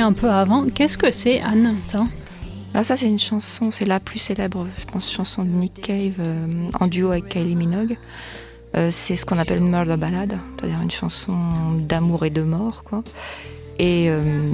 Un 0.00 0.12
peu 0.12 0.30
avant. 0.30 0.66
Qu'est-ce 0.66 0.98
que 0.98 1.10
c'est, 1.10 1.40
Anne, 1.42 1.76
ça 1.86 2.04
Alors 2.74 2.84
ça, 2.84 2.96
c'est 2.96 3.06
une 3.06 3.18
chanson, 3.18 3.70
c'est 3.72 3.84
la 3.84 4.00
plus 4.00 4.18
célèbre, 4.18 4.66
je 4.78 4.84
pense, 4.84 5.10
chanson 5.10 5.42
de 5.42 5.48
Nick 5.48 5.80
Cave 5.82 6.14
euh, 6.26 6.68
en 6.78 6.86
duo 6.86 7.10
avec 7.10 7.28
Kylie 7.28 7.56
Minogue. 7.56 7.96
Euh, 8.76 8.90
c'est 8.90 9.16
ce 9.16 9.26
qu'on 9.26 9.38
appelle 9.38 9.58
une 9.58 9.70
murder 9.70 9.96
ballade, 9.96 10.38
c'est-à-dire 10.56 10.80
une 10.82 10.90
chanson 10.90 11.36
d'amour 11.80 12.24
et 12.24 12.30
de 12.30 12.42
mort. 12.42 12.84
Et 13.78 14.06
euh, 14.08 14.46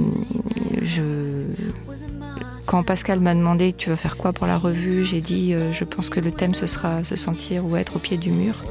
quand 2.65 2.83
Pascal 2.83 3.19
m'a 3.19 3.35
demandé 3.35 3.73
tu 3.73 3.89
vas 3.89 3.95
faire 3.95 4.17
quoi 4.17 4.33
pour 4.33 4.47
la 4.47 4.57
revue, 4.57 5.05
j'ai 5.05 5.21
dit 5.21 5.53
je 5.73 5.83
pense 5.83 6.09
que 6.09 6.19
le 6.19 6.31
thème 6.31 6.55
ce 6.55 6.65
sera 6.65 7.03
se 7.03 7.15
sentir 7.15 7.65
ou 7.65 7.75
être 7.75 7.97
au 7.97 7.99
pied 7.99 8.17
du 8.17 8.31
mur. 8.31 8.61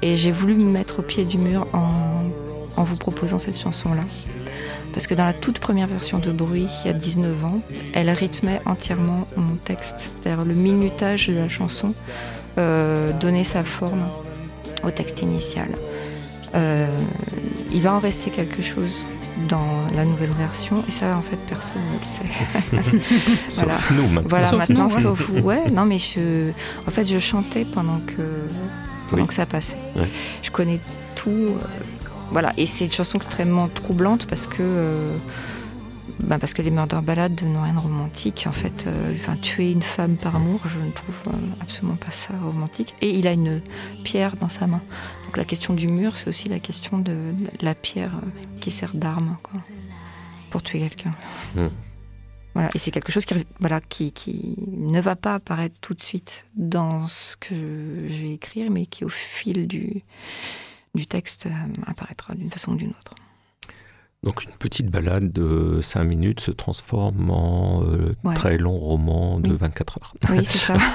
Et 0.00 0.16
j'ai 0.16 0.32
voulu 0.32 0.54
me 0.54 0.70
mettre 0.70 1.00
au 1.00 1.02
pied 1.02 1.24
du 1.24 1.38
mur 1.38 1.66
en, 1.72 2.30
en 2.76 2.84
vous 2.84 2.96
proposant 2.96 3.38
cette 3.38 3.58
chanson-là. 3.58 4.04
Parce 4.94 5.06
que 5.08 5.14
dans 5.14 5.24
la 5.24 5.32
toute 5.32 5.58
première 5.58 5.88
version 5.88 6.18
de 6.20 6.30
Bruit, 6.30 6.68
il 6.84 6.86
y 6.86 6.90
a 6.90 6.92
19 6.92 7.44
ans, 7.44 7.60
elle 7.92 8.08
rythmait 8.10 8.60
entièrement 8.64 9.26
mon 9.36 9.56
texte. 9.56 9.96
C'est-à-dire 10.22 10.44
le 10.44 10.54
minutage 10.54 11.26
de 11.28 11.34
la 11.34 11.48
chanson 11.48 11.88
euh, 12.58 13.10
donnait 13.18 13.44
sa 13.44 13.64
forme 13.64 14.04
au 14.84 14.90
texte 14.92 15.20
initial. 15.22 15.68
Euh, 16.54 16.86
il 17.72 17.82
va 17.82 17.94
en 17.94 17.98
rester 17.98 18.30
quelque 18.30 18.62
chose 18.62 19.04
dans 19.48 19.66
la 19.96 20.04
nouvelle 20.04 20.30
version 20.38 20.84
et 20.88 20.92
ça 20.92 21.16
en 21.16 21.22
fait 21.22 21.38
personne 21.48 21.82
ne 21.92 22.80
le 22.80 22.92
sait. 22.92 23.00
Sauf 23.48 23.90
nous 23.90 24.06
maintenant. 24.06 24.28
Voilà 24.28 24.46
Sauf 24.46 24.58
maintenant 24.60 24.88
nous, 24.88 24.94
ouais. 24.94 25.02
sauf 25.02 25.28
vous. 25.28 25.38
Ouais, 25.40 25.70
non 25.72 25.84
mais 25.86 25.98
je 25.98 26.50
en 26.86 26.90
fait 26.92 27.04
je 27.04 27.18
chantais 27.18 27.64
pendant 27.64 27.98
que 28.06 28.22
pendant 29.10 29.22
Oui. 29.22 29.28
que 29.28 29.34
ça 29.34 29.44
passait. 29.46 29.76
Ouais. 29.96 30.08
Je 30.42 30.52
connais 30.52 30.78
tout 31.16 31.30
euh, 31.30 31.58
voilà 32.30 32.52
et 32.56 32.66
c'est 32.66 32.86
une 32.86 32.92
chanson 32.92 33.16
extrêmement 33.16 33.68
troublante 33.68 34.26
parce 34.26 34.46
que 34.46 34.56
euh, 34.60 35.16
bah, 36.20 36.38
parce 36.38 36.54
que 36.54 36.62
les 36.62 36.70
murder 36.70 37.00
ballades 37.02 37.42
n'ont 37.42 37.62
rien 37.62 37.74
de 37.74 37.78
romantique 37.78 38.44
en 38.46 38.52
fait. 38.52 38.86
Euh, 38.86 39.14
Enfin 39.14 39.36
tuer 39.36 39.72
une 39.72 39.82
femme 39.82 40.16
par 40.16 40.36
amour, 40.36 40.60
je 40.66 40.78
ne 40.78 40.90
trouve 40.90 41.14
euh, 41.28 41.30
absolument 41.60 41.96
pas 41.96 42.10
ça 42.10 42.34
romantique. 42.42 42.94
Et 43.00 43.10
il 43.10 43.26
a 43.26 43.32
une 43.32 43.60
pierre 44.04 44.36
dans 44.36 44.48
sa 44.48 44.66
main. 44.66 44.82
Donc 45.26 45.36
la 45.36 45.44
question 45.44 45.74
du 45.74 45.88
mur, 45.88 46.16
c'est 46.16 46.28
aussi 46.28 46.48
la 46.48 46.60
question 46.60 46.98
de 46.98 47.16
la 47.60 47.74
pierre 47.74 48.12
qui 48.60 48.70
sert 48.70 48.94
d'arme 48.94 49.36
pour 50.50 50.62
tuer 50.62 50.80
quelqu'un. 50.80 51.10
Hmm. 51.54 51.68
Voilà, 52.54 52.68
et 52.72 52.78
c'est 52.78 52.92
quelque 52.92 53.10
chose 53.10 53.24
qui, 53.24 53.34
voilà, 53.58 53.80
qui, 53.80 54.12
qui 54.12 54.56
ne 54.68 55.00
va 55.00 55.16
pas 55.16 55.34
apparaître 55.34 55.74
tout 55.80 55.94
de 55.94 56.02
suite 56.02 56.46
dans 56.54 57.08
ce 57.08 57.36
que 57.36 57.54
je 58.06 58.22
vais 58.22 58.30
écrire, 58.34 58.70
mais 58.70 58.86
qui 58.86 59.04
au 59.04 59.08
fil 59.08 59.66
du, 59.66 60.04
du 60.94 61.06
texte 61.06 61.46
euh, 61.46 61.50
apparaîtra 61.86 62.34
d'une 62.34 62.50
façon 62.50 62.72
ou 62.72 62.76
d'une 62.76 62.90
autre. 62.90 63.14
Donc 64.22 64.44
une 64.44 64.52
petite 64.52 64.88
balade 64.90 65.32
de 65.32 65.80
5 65.82 66.04
minutes 66.04 66.40
se 66.40 66.50
transforme 66.50 67.30
en 67.30 67.82
euh, 67.84 68.14
Ouais. 68.24 68.34
très 68.34 68.56
long 68.56 68.78
roman 68.78 69.38
de 69.40 69.50
Oui. 69.50 69.56
24 69.60 69.98
heures. 69.98 70.14
Oui, 70.30 70.44
c'est 70.46 70.58
ça. 70.58 70.78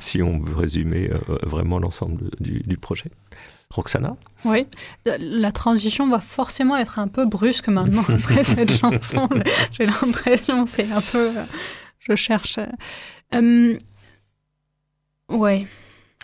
si 0.00 0.22
on 0.22 0.38
veut 0.40 0.54
résumer 0.54 1.10
euh, 1.10 1.18
vraiment 1.42 1.78
l'ensemble 1.78 2.30
du, 2.40 2.60
du 2.60 2.76
projet. 2.76 3.10
Roxana? 3.70 4.16
Oui. 4.44 4.66
La- 5.04 5.50
transition 5.52 6.08
va 6.08 6.20
forcément 6.20 6.76
être 6.76 6.98
un 7.00 7.08
peu 7.08 7.26
brusque 7.26 7.68
maintenant 7.68 8.04
après 8.08 8.44
cette 8.44 8.70
chanson. 8.70 9.28
J'ai 9.72 9.86
l'impression, 9.86 10.66
c'est 10.66 10.90
un 10.92 11.00
peu. 11.00 11.36
euh, 11.36 11.44
Je 11.98 12.14
cherche. 12.14 12.58
ouais. 15.30 15.66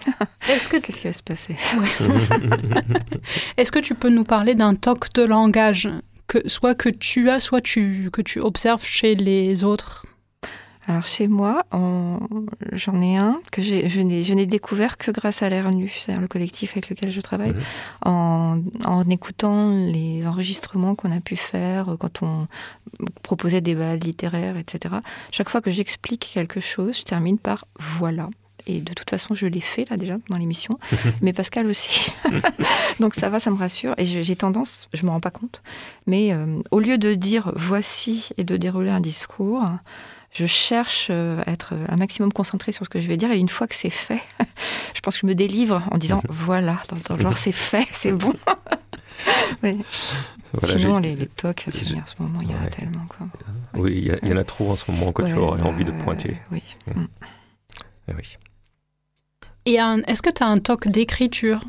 Est-ce 0.48 0.68
que, 0.68 0.76
Qu'est-ce 0.78 1.00
qui 1.00 1.06
va 1.06 1.12
se 1.12 1.22
passer 1.22 1.56
est-ce 3.56 3.72
que 3.72 3.78
tu 3.78 3.94
peux 3.94 4.08
nous 4.10 4.24
parler 4.24 4.54
d'un 4.54 4.74
toc 4.74 5.12
de 5.14 5.22
langage 5.22 5.88
que 6.26 6.48
soit 6.48 6.74
que 6.74 6.88
tu 6.88 7.28
as, 7.30 7.40
soit 7.40 7.60
tu, 7.60 8.08
que 8.12 8.22
tu 8.22 8.40
observes 8.40 8.84
chez 8.84 9.14
les 9.14 9.64
autres? 9.64 10.06
Alors 10.86 11.06
chez 11.06 11.28
moi, 11.28 11.66
on- 11.72 12.18
j'en 12.72 13.00
ai 13.00 13.16
un 13.16 13.40
que 13.52 13.62
j'ai- 13.62 13.88
je 13.88 14.00
n'ai 14.00 14.24
je 14.24 14.34
n'ai 14.34 14.46
découvert 14.46 14.96
que 14.96 15.10
grâce 15.12 15.42
à 15.42 15.48
l'air 15.48 15.70
nu, 15.70 15.88
c'est-à-dire 15.88 16.20
le 16.22 16.26
collectif 16.26 16.72
avec 16.72 16.88
lequel 16.88 17.10
je 17.10 17.20
travaille, 17.20 17.50
Mhm. 17.52 17.62
en, 18.06 18.60
en 18.84 19.08
écoutant 19.08 19.70
les 19.70 20.26
enregistrements 20.26 20.94
qu'on 20.96 21.12
a 21.12 21.20
pu 21.20 21.36
faire 21.36 21.90
euh, 21.90 21.96
quand 21.96 22.22
on 22.22 22.48
proposait 23.22 23.60
des 23.60 23.74
balades 23.76 24.02
littéraires, 24.02 24.56
etc. 24.56 24.96
Chaque 25.30 25.48
fois 25.50 25.60
que 25.60 25.70
j'explique 25.70 26.30
quelque 26.34 26.60
chose, 26.60 26.98
je 26.98 27.04
termine 27.04 27.38
par 27.38 27.66
voilà. 27.78 28.28
Et 28.66 28.81
de 28.81 28.92
toute 28.94 29.11
façon, 29.11 29.35
je 29.35 29.46
l'ai 29.46 29.61
fait 29.61 29.88
là 29.90 29.96
déjà 29.96 30.16
dans 30.29 30.37
l'émission, 30.37 30.79
mais 31.23 31.33
Pascal 31.33 31.66
aussi. 31.66 32.12
Donc 33.01 33.14
ça 33.14 33.29
va, 33.29 33.40
ça 33.40 33.51
me 33.51 33.57
rassure. 33.57 33.94
Et 33.99 34.07
j'ai 34.07 34.37
tendance, 34.37 34.88
je 34.92 35.05
me 35.05 35.11
rends 35.11 35.20
pas 35.20 35.31
compte, 35.31 35.62
mais 36.07 36.33
euh, 36.33 36.61
au 36.70 36.81
lieu 36.81 36.99
de 36.99 37.14
dire 37.14 37.53
voici 37.57 38.31
et 38.37 38.44
de 38.44 38.57
dérouler 38.57 38.90
un 38.90 39.01
discours, 39.01 39.62
je 40.33 40.46
cherche 40.46 41.09
euh, 41.11 41.42
à 41.46 41.53
être 41.53 41.75
un 41.88 41.96
maximum 41.96 42.33
concentré 42.33 42.73
sur 42.73 42.85
ce 42.85 42.90
que 42.90 43.01
je 43.01 43.09
vais 43.09 43.16
dire. 43.16 43.31
Et 43.33 43.38
une 43.38 43.49
fois 43.49 43.66
que 43.66 43.75
c'est 43.75 43.90
fait, 43.90 44.23
je 44.94 45.01
pense 45.01 45.16
que 45.16 45.23
je 45.23 45.27
me 45.27 45.35
délivre 45.35 45.83
en 45.90 45.99
disant 45.99 46.23
voilà, 46.29 46.83
dans, 46.88 47.16
dans 47.16 47.23
genre 47.23 47.38
c'est 47.38 47.53
fait, 47.53 47.88
c'est 47.92 48.12
bon. 48.12 48.35
Oui. 49.62 49.79
Voilà, 50.53 50.79
Sinon, 50.79 50.99
les, 50.99 51.14
les 51.14 51.27
tocs, 51.27 51.66
en 51.68 51.73
ce 51.73 51.94
moment, 52.18 52.40
il 52.42 52.51
y 52.51 52.55
en 52.55 52.62
a 52.62 52.66
tellement. 52.66 53.07
Quoi. 53.09 53.29
Oui, 53.75 54.11
il 54.23 54.29
y, 54.29 54.33
en 54.33 54.37
a 54.37 54.44
trop 54.44 54.70
en 54.70 54.77
ce 54.77 54.90
moment 54.90 55.12
que 55.12 55.23
tu 55.23 55.35
aurais 55.35 55.61
bah, 55.61 55.68
envie 55.68 55.85
de 55.85 55.92
pointer. 55.92 56.38
Oui. 56.51 56.62
Eh 58.09 58.14
oui. 58.14 58.37
Et 59.70 59.78
un- 59.78 60.02
est-ce 60.09 60.20
que 60.20 60.30
tu 60.30 60.42
as 60.42 60.48
un 60.48 60.59
toc 60.59 60.88
d'écriture? 60.88 61.61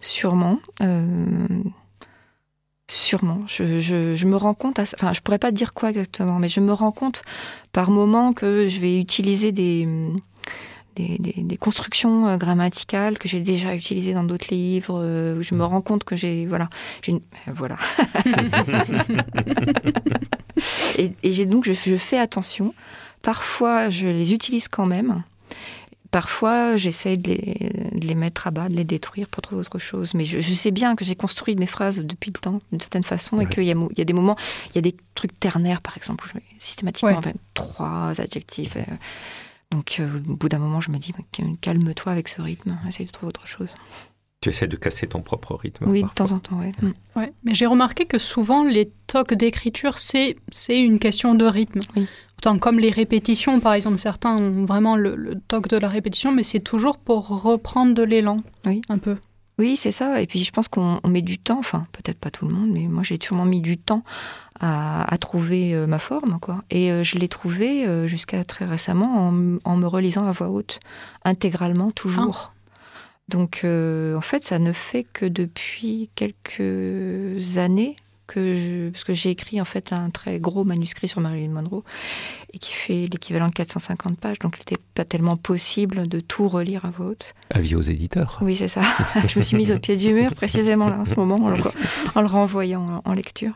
Sûrement. 0.00 0.58
euh, 0.82 1.46
Sûrement. 2.90 3.42
Je, 3.46 3.80
je, 3.80 4.16
je 4.16 4.26
me 4.26 4.36
rends 4.36 4.54
compte, 4.54 4.78
à- 4.80 4.82
enfin, 4.82 5.12
je 5.12 5.20
pourrais 5.20 5.38
pas 5.38 5.52
te 5.52 5.56
dire 5.56 5.74
quoi 5.74 5.90
exactement, 5.90 6.38
mais 6.40 6.48
je 6.48 6.58
me 6.60 6.72
rends 6.72 6.90
compte 6.92 7.22
par 7.72 7.90
moment 7.90 8.32
que 8.32 8.68
je 8.68 8.80
vais 8.80 9.00
utiliser 9.00 9.52
des, 9.52 9.86
des, 10.96 11.16
des- 11.18 11.42
des 11.42 11.56
constructions 11.56 12.26
euh, 12.26 12.36
grammaticales 12.36 13.16
que 13.18 13.28
j'ai 13.28 13.40
déjà 13.40 13.74
utilisées 13.76 14.12
dans 14.12 14.24
d'autres 14.24 14.52
livres. 14.52 14.98
euh, 15.00 15.38
où 15.38 15.42
je 15.44 15.54
me 15.54 15.64
rends 15.64 15.80
compte 15.82 16.02
que 16.04 16.16
j'ai, 16.16 16.46
voilà, 16.46 16.68
j'ai 17.02 17.12
une- 17.12 17.22
voilà. 17.54 17.76
et 20.98 21.12
et 21.22 21.32
j'ai 21.32 21.46
donc, 21.46 21.64
je, 21.64 21.72
je 21.72 21.96
fais 21.96 22.18
attention. 22.18 22.74
Parfois, 23.22 23.88
je 23.88 24.06
les 24.08 24.34
utilise 24.34 24.66
quand 24.68 24.84
même. 24.86 25.22
Parfois, 26.14 26.76
j'essaye 26.76 27.18
de 27.18 27.32
les, 27.32 27.72
de 27.90 28.06
les 28.06 28.14
mettre 28.14 28.46
à 28.46 28.52
bas, 28.52 28.68
de 28.68 28.76
les 28.76 28.84
détruire 28.84 29.26
pour 29.28 29.42
trouver 29.42 29.62
autre 29.62 29.80
chose. 29.80 30.14
Mais 30.14 30.24
je, 30.24 30.38
je 30.38 30.54
sais 30.54 30.70
bien 30.70 30.94
que 30.94 31.04
j'ai 31.04 31.16
construit 31.16 31.56
mes 31.56 31.66
phrases 31.66 31.98
depuis 31.98 32.30
le 32.32 32.38
temps, 32.38 32.60
d'une 32.70 32.80
certaine 32.80 33.02
façon, 33.02 33.40
et 33.40 33.46
qu'il 33.46 33.64
y, 33.64 33.72
a 33.72 33.74
y 33.96 34.04
des 34.04 34.12
moments, 34.12 34.36
il 34.70 34.74
y 34.76 34.78
a 34.78 34.80
des 34.80 34.94
trucs 35.16 35.40
ternaires, 35.40 35.80
par 35.80 35.96
exemple, 35.96 36.24
où 36.24 36.28
je 36.28 36.34
mets 36.34 36.44
systématiquement 36.60 37.08
Ouais. 37.10 37.16
enfin, 37.16 37.32
trois 37.54 38.20
adjectifs. 38.20 38.76
euh, 38.76 38.82
donc, 39.72 39.96
euh, 39.98 40.20
au 40.28 40.36
bout 40.36 40.48
d'un 40.48 40.60
moment, 40.60 40.80
je 40.80 40.92
me 40.92 40.98
dis, 40.98 41.12
calme-toi 41.60 42.12
avec 42.12 42.28
ce 42.28 42.40
rythme, 42.40 42.78
essaye 42.88 43.06
de 43.06 43.10
trouver 43.10 43.30
autre 43.30 43.48
chose. 43.48 43.70
Tu 44.40 44.50
essaies 44.50 44.68
de 44.68 44.76
casser 44.76 45.08
ton 45.08 45.20
propre 45.20 45.56
rythme. 45.56 45.86
oui, 45.88 46.04
de 46.04 46.08
temps 46.10 46.30
en 46.30 46.38
temps, 46.38 46.60
oui. 46.60 46.70
Mm. 46.80 47.18
Ouais, 47.18 47.32
mais 47.42 47.54
j'ai 47.54 47.66
remarqué 47.66 48.04
que 48.04 48.18
souvent 48.18 48.62
les 48.62 48.92
tocs 49.08 49.34
d'écriture, 49.34 49.98
c'est 49.98 50.36
c'est 50.52 50.78
une 50.78 51.00
question 51.00 51.34
de 51.34 51.44
rythme. 51.44 51.80
Oui. 51.96 52.06
Comme 52.60 52.78
les 52.78 52.90
répétitions, 52.90 53.60
par 53.60 53.72
exemple, 53.72 53.98
certains 53.98 54.36
ont 54.36 54.64
vraiment 54.64 54.96
le, 54.96 55.16
le 55.16 55.34
toc 55.36 55.68
de 55.68 55.78
la 55.78 55.88
répétition, 55.88 56.32
mais 56.32 56.42
c'est 56.42 56.60
toujours 56.60 56.98
pour 56.98 57.42
reprendre 57.42 57.94
de 57.94 58.02
l'élan. 58.02 58.42
Oui. 58.66 58.82
Un 58.88 58.98
peu. 58.98 59.16
Oui, 59.58 59.76
c'est 59.76 59.92
ça. 59.92 60.20
Et 60.20 60.26
puis 60.26 60.40
je 60.42 60.50
pense 60.50 60.66
qu'on 60.66 61.00
met 61.06 61.22
du 61.22 61.38
temps, 61.38 61.58
enfin 61.58 61.86
peut-être 61.92 62.18
pas 62.18 62.30
tout 62.30 62.46
le 62.46 62.54
monde, 62.54 62.70
mais 62.70 62.88
moi 62.88 63.02
j'ai 63.04 63.18
sûrement 63.22 63.44
mis 63.44 63.60
du 63.60 63.78
temps 63.78 64.02
à, 64.60 65.16
trouver 65.20 65.74
euh, 65.74 65.86
ma 65.86 65.98
forme, 65.98 66.38
quoi. 66.40 66.64
Et 66.70 66.90
euh, 66.90 67.04
je 67.04 67.18
l'ai 67.18 67.28
trouvée 67.28 67.86
euh, 67.86 68.06
jusqu'à 68.06 68.44
très 68.44 68.64
récemment 68.64 69.28
en, 69.64 69.76
me 69.76 69.86
relisant 69.86 70.26
à 70.26 70.32
voix 70.32 70.48
haute, 70.48 70.80
intégralement, 71.24 71.92
toujours. 71.92 72.50
Ah. 72.50 72.54
Donc 73.28 73.60
en 73.64 74.20
fait, 74.20 74.44
ça 74.44 74.58
ne 74.58 74.72
fait 74.72 75.04
que 75.04 75.24
depuis 75.24 76.10
quelques 76.14 77.56
années 77.56 77.96
que 78.26 78.90
parce 78.90 79.04
que 79.04 79.14
j'ai 79.14 79.30
écrit 79.30 79.60
en 79.60 79.64
fait 79.64 79.92
un 79.92 80.10
très 80.10 80.38
gros 80.40 80.64
manuscrit 80.64 81.08
sur 81.08 81.20
Marilyn 81.20 81.50
Monroe 81.50 81.82
et 82.52 82.58
qui 82.58 82.72
fait 82.72 83.08
l'équivalent 83.10 83.48
de 83.48 83.52
450 83.52 84.18
pages, 84.18 84.38
donc 84.38 84.56
il 84.56 84.60
n'était 84.60 84.82
pas 84.94 85.04
tellement 85.04 85.36
possible 85.36 86.08
de 86.08 86.20
tout 86.20 86.48
relire 86.48 86.84
à 86.84 86.90
voix 86.90 87.06
haute. 87.06 87.34
Avis 87.50 87.74
aux 87.74 87.82
éditeurs. 87.82 88.38
Oui, 88.40 88.56
c'est 88.56 88.68
ça. 88.68 88.82
je 89.28 89.38
me 89.38 89.44
suis 89.44 89.56
mise 89.56 89.72
au 89.72 89.78
pied 89.78 89.96
du 89.96 90.12
mur 90.12 90.34
précisément 90.34 90.88
là 90.88 90.98
en 90.98 91.06
ce 91.06 91.14
moment 91.14 91.36
en 91.36 91.50
le, 92.20 92.26
renvoyant 92.26 93.02
en, 93.04 93.12
lecture. 93.12 93.54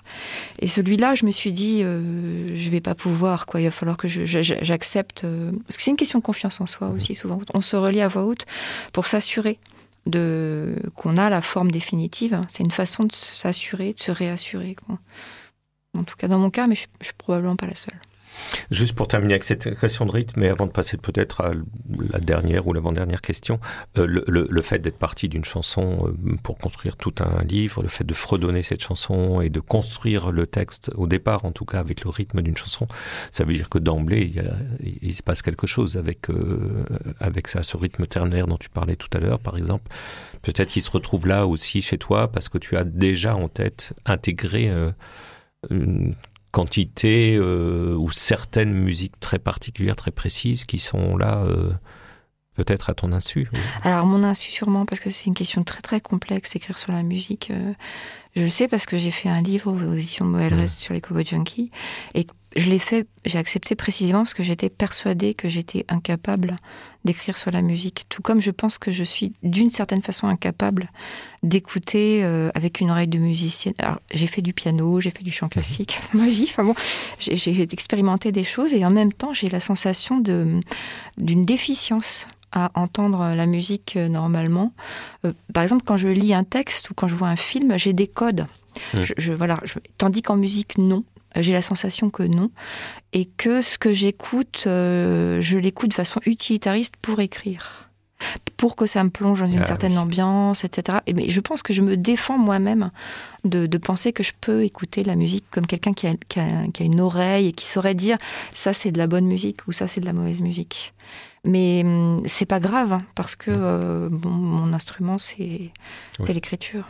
Et 0.58 0.68
celui-là, 0.68 1.14
je 1.14 1.24
me 1.24 1.30
suis 1.30 1.52
dit, 1.52 1.82
euh, 1.82 2.56
je 2.56 2.70
vais 2.70 2.80
pas 2.80 2.94
pouvoir 2.94 3.46
quoi. 3.46 3.60
Il 3.60 3.64
va 3.64 3.70
falloir 3.70 3.96
que 3.96 4.08
j'accepte 4.08 5.24
euh, 5.24 5.52
parce 5.66 5.76
que 5.76 5.82
c'est 5.82 5.90
une 5.90 5.96
question 5.96 6.18
de 6.18 6.24
confiance 6.24 6.60
en 6.60 6.66
soi 6.66 6.88
aussi 6.88 7.14
souvent. 7.14 7.40
On 7.54 7.60
se 7.60 7.76
relie 7.76 8.00
à 8.00 8.08
voix 8.08 8.24
haute 8.24 8.46
pour 8.92 9.06
s'assurer 9.06 9.58
de 10.08 10.74
qu'on 10.96 11.16
a 11.16 11.30
la 11.30 11.42
forme 11.42 11.70
définitive. 11.70 12.40
C'est 12.48 12.64
une 12.64 12.70
façon 12.70 13.04
de 13.04 13.14
s'assurer, 13.14 13.92
de 13.92 14.00
se 14.00 14.10
réassurer. 14.10 14.76
En 15.96 16.04
tout 16.04 16.16
cas, 16.16 16.28
dans 16.28 16.38
mon 16.38 16.50
cas, 16.50 16.66
mais 16.66 16.74
je, 16.74 16.86
je 17.00 17.06
suis 17.06 17.14
probablement 17.14 17.56
pas 17.56 17.66
la 17.66 17.74
seule. 17.74 18.00
Juste 18.70 18.94
pour 18.94 19.08
terminer 19.08 19.34
avec 19.34 19.44
cette 19.44 19.78
question 19.78 20.04
de 20.06 20.12
rythme, 20.12 20.40
mais 20.40 20.48
avant 20.48 20.66
de 20.66 20.72
passer 20.72 20.96
peut-être 20.96 21.40
à 21.40 21.52
la 22.12 22.18
dernière 22.20 22.66
ou 22.66 22.72
l'avant-dernière 22.72 23.20
question, 23.20 23.60
euh, 23.96 24.22
le, 24.26 24.62
fait 24.62 24.78
d'être 24.78 24.98
parti 24.98 25.28
d'une 25.28 25.44
chanson 25.44 25.98
euh, 26.06 26.36
pour 26.42 26.58
construire 26.58 26.96
tout 26.96 27.14
un 27.20 27.42
livre, 27.44 27.82
le 27.82 27.88
fait 27.88 28.04
de 28.04 28.14
fredonner 28.14 28.62
cette 28.62 28.82
chanson 28.82 29.40
et 29.40 29.48
de 29.48 29.60
construire 29.60 30.32
le 30.32 30.46
texte, 30.46 30.90
au 30.96 31.06
départ 31.06 31.44
en 31.44 31.52
tout 31.52 31.64
cas 31.64 31.80
avec 31.80 32.04
le 32.04 32.10
rythme 32.10 32.42
d'une 32.42 32.56
chanson, 32.56 32.86
ça 33.30 33.44
veut 33.44 33.54
dire 33.54 33.68
que 33.68 33.78
d'emblée, 33.78 34.32
il, 35.02 35.14
se 35.14 35.22
passe 35.22 35.42
quelque 35.42 35.66
chose 35.66 35.96
avec, 35.96 36.28
euh, 36.30 36.84
avec 37.20 37.48
ça, 37.48 37.62
ce 37.62 37.76
rythme 37.76 38.06
ternaire 38.06 38.46
dont 38.46 38.58
tu 38.58 38.68
parlais 38.68 38.96
tout 38.96 39.08
à 39.14 39.18
l'heure, 39.18 39.38
par 39.38 39.56
exemple. 39.56 39.90
Peut-être 40.42 40.70
qu'il 40.70 40.82
se 40.82 40.90
retrouve 40.90 41.26
là 41.26 41.46
aussi 41.46 41.82
chez 41.82 41.98
toi 41.98 42.30
parce 42.30 42.48
que 42.48 42.58
tu 42.58 42.76
as 42.76 42.84
déjà 42.84 43.34
en 43.34 43.48
tête 43.48 43.94
intégré 44.04 44.70
une 45.70 46.14
quantité 46.50 47.36
euh, 47.36 47.94
ou 47.94 48.10
certaines 48.10 48.72
musiques 48.72 49.18
très 49.20 49.38
particulières, 49.38 49.96
très 49.96 50.10
précises 50.10 50.64
qui 50.64 50.78
sont 50.78 51.16
là 51.16 51.38
euh, 51.38 51.72
peut-être 52.54 52.90
à 52.90 52.94
ton 52.94 53.12
insu 53.12 53.50
Alors 53.84 54.06
mon 54.06 54.24
insu 54.24 54.50
sûrement 54.50 54.86
parce 54.86 55.00
que 55.00 55.10
c'est 55.10 55.26
une 55.26 55.34
question 55.34 55.62
très 55.64 55.82
très 55.82 56.00
complexe 56.00 56.56
écrire 56.56 56.78
sur 56.78 56.92
la 56.92 57.02
musique. 57.02 57.50
Euh, 57.50 57.72
je 58.36 58.42
le 58.42 58.50
sais 58.50 58.68
parce 58.68 58.86
que 58.86 58.98
j'ai 58.98 59.10
fait 59.10 59.28
un 59.28 59.42
livre 59.42 59.72
aux 59.72 59.94
éditions 59.94 60.24
de 60.24 60.30
Moël 60.30 60.54
Rest 60.54 60.78
sur 60.78 60.94
les 60.94 61.00
Cowboy 61.00 61.24
Junkies 61.24 61.70
et 62.14 62.26
je 62.56 62.70
l'ai 62.70 62.78
fait, 62.78 63.06
j'ai 63.24 63.38
accepté 63.38 63.74
précisément 63.74 64.20
parce 64.20 64.34
que 64.34 64.42
j'étais 64.42 64.70
persuadée 64.70 65.34
que 65.34 65.48
j'étais 65.48 65.84
incapable 65.88 66.56
d'écrire 67.04 67.38
sur 67.38 67.50
la 67.50 67.62
musique. 67.62 68.06
Tout 68.08 68.22
comme 68.22 68.40
je 68.40 68.50
pense 68.50 68.78
que 68.78 68.90
je 68.90 69.04
suis 69.04 69.32
d'une 69.42 69.70
certaine 69.70 70.02
façon 70.02 70.26
incapable 70.26 70.90
d'écouter 71.42 72.24
euh, 72.24 72.50
avec 72.54 72.80
une 72.80 72.90
oreille 72.90 73.08
de 73.08 73.18
musicienne. 73.18 73.74
Alors, 73.78 73.98
j'ai 74.12 74.26
fait 74.26 74.42
du 74.42 74.52
piano, 74.52 75.00
j'ai 75.00 75.10
fait 75.10 75.22
du 75.22 75.30
chant 75.30 75.46
mhm. 75.46 75.50
classique 75.50 75.98
ma 76.14 76.26
vie. 76.26 76.46
Enfin 76.48 76.64
bon, 76.64 76.74
j'ai 77.18 77.62
expérimenté 77.62 78.32
des 78.32 78.44
choses 78.44 78.74
et 78.74 78.84
en 78.84 78.90
même 78.90 79.12
temps, 79.12 79.32
j'ai 79.32 79.48
la 79.48 79.60
sensation 79.60 80.18
de 80.18 80.60
d'une 81.16 81.42
déficience 81.42 82.26
à 82.52 82.70
entendre 82.74 83.34
la 83.34 83.46
musique 83.46 83.94
euh, 83.96 84.08
normalement. 84.08 84.72
Euh, 85.24 85.32
par 85.52 85.62
exemple, 85.62 85.82
quand 85.84 85.98
je 85.98 86.08
lis 86.08 86.32
un 86.32 86.44
texte 86.44 86.90
ou 86.90 86.94
quand 86.94 87.08
je 87.08 87.14
vois 87.14 87.28
un 87.28 87.36
film, 87.36 87.78
j'ai 87.78 87.92
des 87.92 88.06
codes. 88.06 88.46
Mhm. 88.94 89.04
Je, 89.16 89.32
voilà, 89.32 89.60
tandis 89.98 90.22
qu'en 90.22 90.36
musique, 90.36 90.78
non. 90.78 91.04
J'ai 91.36 91.52
la 91.52 91.62
sensation 91.62 92.10
que 92.10 92.22
non. 92.22 92.50
Et 93.12 93.26
que 93.26 93.62
ce 93.62 93.78
que 93.78 93.92
j'écoute, 93.92 94.64
euh, 94.66 95.40
je 95.40 95.58
l'écoute 95.58 95.90
de 95.90 95.94
façon 95.94 96.20
utilitariste 96.26 96.94
pour 97.00 97.20
écrire. 97.20 97.88
Pour 98.56 98.74
que 98.74 98.86
ça 98.86 99.04
me 99.04 99.10
plonge 99.10 99.40
dans 99.40 99.48
une 99.48 99.60
ah 99.60 99.64
certaine 99.64 99.96
ambiance, 99.96 100.64
etc. 100.64 100.98
Et 101.06 101.12
mais 101.12 101.28
je 101.28 101.40
pense 101.40 101.62
que 101.62 101.72
je 101.72 101.82
me 101.82 101.96
défends 101.96 102.38
moi-même 102.38 102.90
de, 103.44 103.78
penser 103.78 104.12
que 104.12 104.24
je 104.24 104.32
peux 104.40 104.64
écouter 104.64 105.04
la 105.04 105.14
musique 105.14 105.44
comme 105.52 105.66
quelqu'un 105.66 105.92
qui 105.92 106.08
a, 106.08 106.14
qui, 106.28 106.40
a, 106.40 106.84
une 106.84 107.00
oreille 107.00 107.48
et 107.48 107.52
qui 107.52 107.66
saurait 107.66 107.94
dire 107.94 108.18
ça 108.52 108.72
c'est 108.72 108.90
de 108.90 108.98
la 108.98 109.06
bonne 109.06 109.26
musique 109.26 109.68
ou 109.68 109.72
ça 109.72 109.86
c'est 109.86 110.00
de 110.00 110.06
la 110.06 110.12
mauvaise 110.12 110.40
musique. 110.40 110.94
Mais 111.44 111.82
hum, 111.84 112.20
c'est 112.26 112.46
pas 112.46 112.58
grave 112.58 112.92
hein, 112.92 113.02
parce 113.14 113.36
que 113.36 113.52
euh, 113.52 114.08
mon 114.10 114.72
instrument 114.72 115.18
c'est 115.18 115.70
l'écriture. 116.26 116.84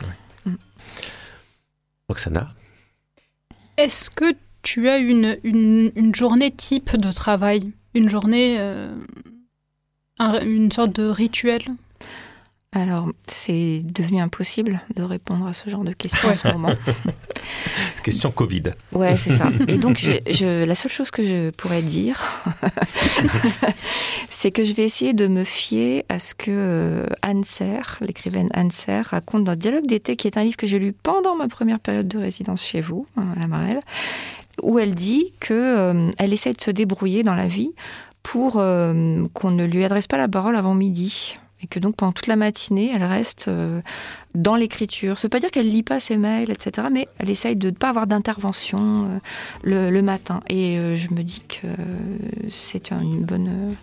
Oui. 0.47 0.53
Roxana? 2.09 2.49
Est-ce 3.79 4.09
que 4.09 4.35
tu 4.61 4.89
as 4.89 4.97
une, 4.97 5.37
une, 5.43 6.13
journée 6.13 6.51
type 6.51 6.97
de 6.97 7.11
travail? 7.11 7.71
Une 7.93 8.09
journée, 8.09 8.57
euh, 8.59 8.93
une 10.19 10.71
sorte 10.71 10.95
de 10.95 11.07
rituel? 11.07 11.61
Alors, 12.71 13.09
c'est 13.27 13.81
devenu 13.83 14.21
impossible 14.21 14.81
de 14.95 15.01
répondre 15.01 15.47
à 15.47 15.53
ce 15.55 15.71
genre 15.71 15.83
de 15.83 15.91
questions 15.91 16.29
en 16.29 16.35
ce 16.35 16.47
moment. 16.49 16.73
Question 18.03 18.29
Covid. 18.29 18.61
Ouais, 18.91 19.15
c'est 19.15 19.35
ça. 19.37 19.49
Et 19.67 19.77
donc, 19.77 19.97
je, 19.97 20.65
la 20.65 20.75
seule 20.75 20.91
chose 20.91 21.09
que 21.09 21.25
je 21.25 21.49
pourrais 21.49 21.81
dire, 21.81 22.23
c'est 24.29 24.51
que 24.51 24.63
je 24.63 24.73
vais 24.73 24.83
essayer 24.83 25.13
de 25.13 25.27
me 25.27 25.45
fier 25.45 26.05
à 26.09 26.19
ce 26.19 26.35
que 26.35 26.51
euh, 26.51 27.07
Anne 27.23 27.43
Serre, 27.43 27.97
l'écrivaine 28.01 28.49
Anne 28.53 28.69
Serre, 28.69 29.07
raconte 29.07 29.45
dans 29.45 29.55
Dialogue 29.55 29.87
d'été, 29.87 30.15
qui 30.15 30.27
est 30.27 30.37
un 30.37 30.43
livre 30.43 30.57
que 30.57 30.67
j'ai 30.67 30.77
lu 30.77 30.93
pendant 30.93 31.35
ma 31.35 31.47
première 31.47 31.79
période 31.79 32.07
de 32.07 32.19
résidence 32.19 32.63
chez 32.63 32.81
vous, 32.81 33.07
à 33.17 33.39
la 33.39 33.47
Marelle, 33.47 33.81
où 34.61 34.77
elle 34.77 34.93
dit 34.93 35.33
que 35.39 35.55
euh, 35.55 36.11
elle 36.19 36.33
essaie 36.33 36.53
de 36.53 36.61
se 36.61 36.69
débrouiller 36.69 37.23
dans 37.23 37.35
la 37.35 37.47
vie 37.47 37.71
pour 38.21 38.57
euh, 38.57 39.25
qu'on 39.33 39.49
ne 39.49 39.65
lui 39.65 39.83
adresse 39.83 40.05
pas 40.05 40.17
la 40.17 40.27
parole 40.27 40.55
avant 40.55 40.75
midi 40.75 41.39
et 41.61 41.67
que 41.67 41.79
donc 41.79 41.95
pendant 41.95 42.13
toute 42.13 42.27
la 42.27 42.35
matinée, 42.35 42.91
elle 42.93 43.03
reste 43.03 43.47
euh, 43.47 43.81
dans 44.33 44.55
l'écriture. 44.55 45.19
Ça 45.19 45.27
veut 45.27 45.29
pas 45.29 45.39
dire 45.39 45.51
qu'elle 45.51 45.69
lit 45.69 45.83
pas 45.83 45.99
ses 45.99 46.17
mails, 46.17 46.51
etc., 46.51 46.87
mais 46.91 47.07
elle 47.17 47.29
essaye 47.29 47.55
de 47.55 47.69
ne 47.69 47.75
pas 47.75 47.89
avoir 47.89 48.07
d'intervention 48.07 49.19
euh, 49.65 49.89
le, 49.89 50.01
matin. 50.01 50.41
Et 50.47 50.77
euh, 50.77 50.95
je 50.95 51.13
me 51.13 51.23
dis 51.23 51.41
que 51.47 51.67
c'est 52.49 52.91
une 52.91 53.23
bonne, 53.23 53.75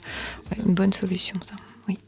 une 0.65 0.75
bonne 0.75 0.93
solution, 0.93 1.37
ça. 1.49 1.57
Oui. 1.89 1.99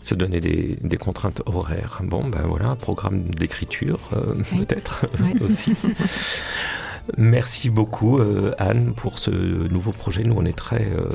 Se 0.00 0.14
donner 0.14 0.40
des, 0.40 0.76
des, 0.82 0.96
contraintes 0.96 1.42
horaires. 1.46 2.00
Bon, 2.02 2.28
ben 2.28 2.42
voilà, 2.44 2.68
un 2.68 2.76
programme 2.76 3.24
d'écriture, 3.24 4.00
peut-être 4.10 5.06
aussi. 5.40 5.74
Merci 7.18 7.68
beaucoup 7.68 8.18
euh, 8.18 8.54
Anne 8.58 8.94
pour 8.96 9.18
ce 9.18 9.30
nouveau 9.30 9.92
projet. 9.92 10.22
Nous 10.22 10.34
on 10.36 10.44
est 10.44 10.56
très 10.56 10.86
euh, 10.86 11.08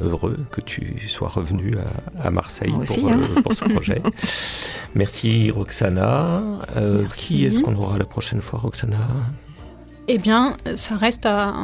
heureux 0.00 0.36
que 0.50 0.60
tu 0.60 0.96
sois 1.08 1.28
revenue 1.28 1.74
à, 2.22 2.30
Marseille 2.30 2.72
pour, 2.72 3.08
hein. 3.08 3.20
euh, 3.36 3.42
pour, 3.42 3.52
ce 3.52 3.64
projet. 3.64 4.00
Merci 4.94 5.50
Roxana. 5.50 6.42
Qui 7.16 7.44
est-ce 7.44 7.60
qu'on 7.60 7.74
aura 7.74 7.98
la 7.98 8.04
prochaine 8.04 8.40
fois 8.40 8.60
Roxana? 8.60 9.08
Eh 10.08 10.18
bien, 10.18 10.56
ça 10.74 10.96
reste 10.96 11.26
à, 11.26 11.54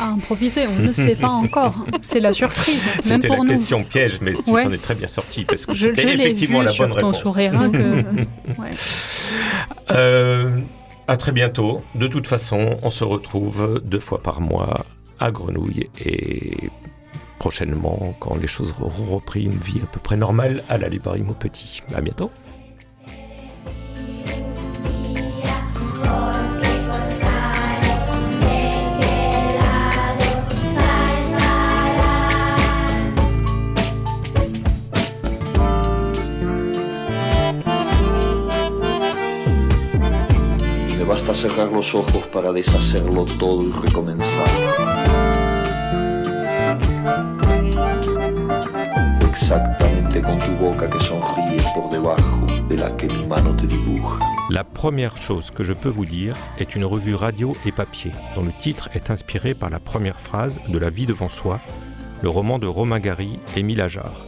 improviser. 0.00 0.66
On 0.66 0.82
ne 0.82 0.92
sait 0.92 1.16
pas 1.16 1.28
encore. 1.28 1.74
C'est 2.02 2.20
la 2.20 2.32
surprise. 2.32 2.82
C'était 3.00 3.28
la 3.28 3.38
question 3.44 3.84
piège, 3.84 4.18
mais 4.20 4.32
tu 4.32 4.50
en 4.50 4.72
es 4.72 4.78
très 4.78 4.94
bien 4.94 5.06
sorti 5.06 5.44
parce 5.44 5.64
que 5.66 5.74
c'était 5.74 6.14
effectivement 6.14 6.62
la 6.62 6.72
bonne 6.72 6.92
réponse. 6.92 7.22
Ton 7.22 7.30
sourire, 7.30 7.54
hein, 7.54 7.70
que... 7.70 8.04
ouais. 8.60 8.74
À 11.08 11.16
très 11.16 11.32
bientôt. 11.32 11.82
De 11.94 12.08
toute 12.08 12.26
façon, 12.26 12.78
on 12.82 12.90
se 12.90 13.04
retrouve 13.04 13.80
deux 13.84 14.00
fois 14.00 14.20
par 14.22 14.40
mois 14.40 14.84
à 15.20 15.30
Grenouille 15.30 15.88
et 16.04 16.70
prochainement, 17.38 18.14
quand 18.18 18.36
les 18.36 18.48
choses 18.48 18.74
auront 18.80 19.14
repris 19.14 19.44
une 19.44 19.52
vie 19.52 19.80
à 19.82 19.86
peu 19.86 20.00
près 20.00 20.16
normale, 20.16 20.64
à 20.68 20.78
la 20.78 20.88
librairie 20.88 21.22
Petit. 21.38 21.80
À 21.94 22.00
bientôt. 22.00 22.30
La 54.50 54.64
première 54.64 55.16
chose 55.16 55.50
que 55.50 55.62
je 55.62 55.72
peux 55.72 55.88
vous 55.88 56.04
dire 56.04 56.36
est 56.58 56.74
une 56.74 56.84
revue 56.84 57.14
radio 57.14 57.56
et 57.64 57.72
papier, 57.72 58.10
dont 58.34 58.42
le 58.42 58.52
titre 58.52 58.88
est 58.94 59.10
inspiré 59.10 59.54
par 59.54 59.70
la 59.70 59.78
première 59.78 60.18
phrase 60.18 60.60
de 60.68 60.78
La 60.78 60.90
vie 60.90 61.06
devant 61.06 61.28
soi, 61.28 61.60
le 62.22 62.28
roman 62.28 62.58
de 62.58 62.66
Romain 62.66 62.98
Gary 62.98 63.38
et 63.54 63.60
Émile 63.60 63.82
Ajar. 63.82 64.26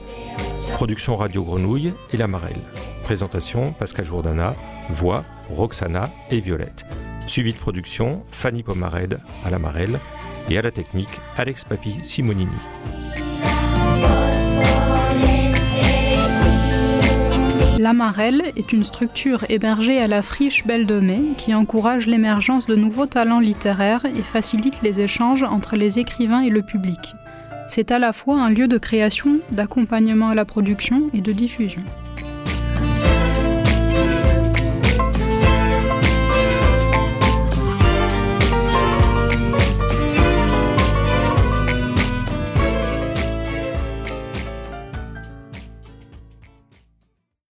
Production 0.74 1.16
Radio 1.16 1.42
Grenouille 1.42 1.94
et 2.12 2.16
La 2.16 2.28
Marelle. 2.28 2.61
Présentation 3.04 3.72
Pascal 3.72 4.07
Jourdana. 4.07 4.54
Voix 4.90 5.24
Roxana 5.50 6.11
et 6.31 6.40
Violette. 6.40 6.85
Suivi 7.29 7.53
de 7.53 7.59
production 7.59 8.23
Fanny 8.31 8.62
Pomared 8.62 9.21
à 9.45 9.51
La 9.51 9.59
Marelle 9.59 10.01
et 10.49 10.57
à 10.57 10.62
la 10.62 10.71
technique 10.71 11.11
Alex 11.37 11.64
Papi 11.64 11.97
Simonini. 12.03 12.51
La 17.79 17.93
Marelle 17.93 18.51
est 18.57 18.73
une 18.73 18.83
structure 18.83 19.45
hébergée 19.51 20.01
à 20.01 20.09
la 20.09 20.23
friche 20.23 20.67
Belle 20.67 20.87
de 20.87 21.01
Mai 21.01 21.21
qui 21.37 21.55
encourage 21.55 22.07
l'émergence 22.07 22.64
de 22.64 22.75
nouveaux 22.75 23.07
talents 23.07 23.41
littéraires 23.41 24.07
et 24.07 24.23
facilite 24.23 24.81
les 24.83 25.01
échanges 25.01 25.43
entre 25.43 25.77
les 25.77 25.99
écrivains 25.99 26.41
et 26.41 26.51
le 26.51 26.62
public. 26.62 27.14
C'est 27.69 27.93
à 27.93 27.99
la 27.99 28.14
fois 28.14 28.41
un 28.41 28.49
lieu 28.49 28.69
de 28.69 28.79
création, 28.79 29.38
d'accompagnement 29.53 30.31
à 30.31 30.35
la 30.35 30.47
production 30.47 31.11
et 31.12 31.21
de 31.21 31.33
diffusion. 31.33 31.83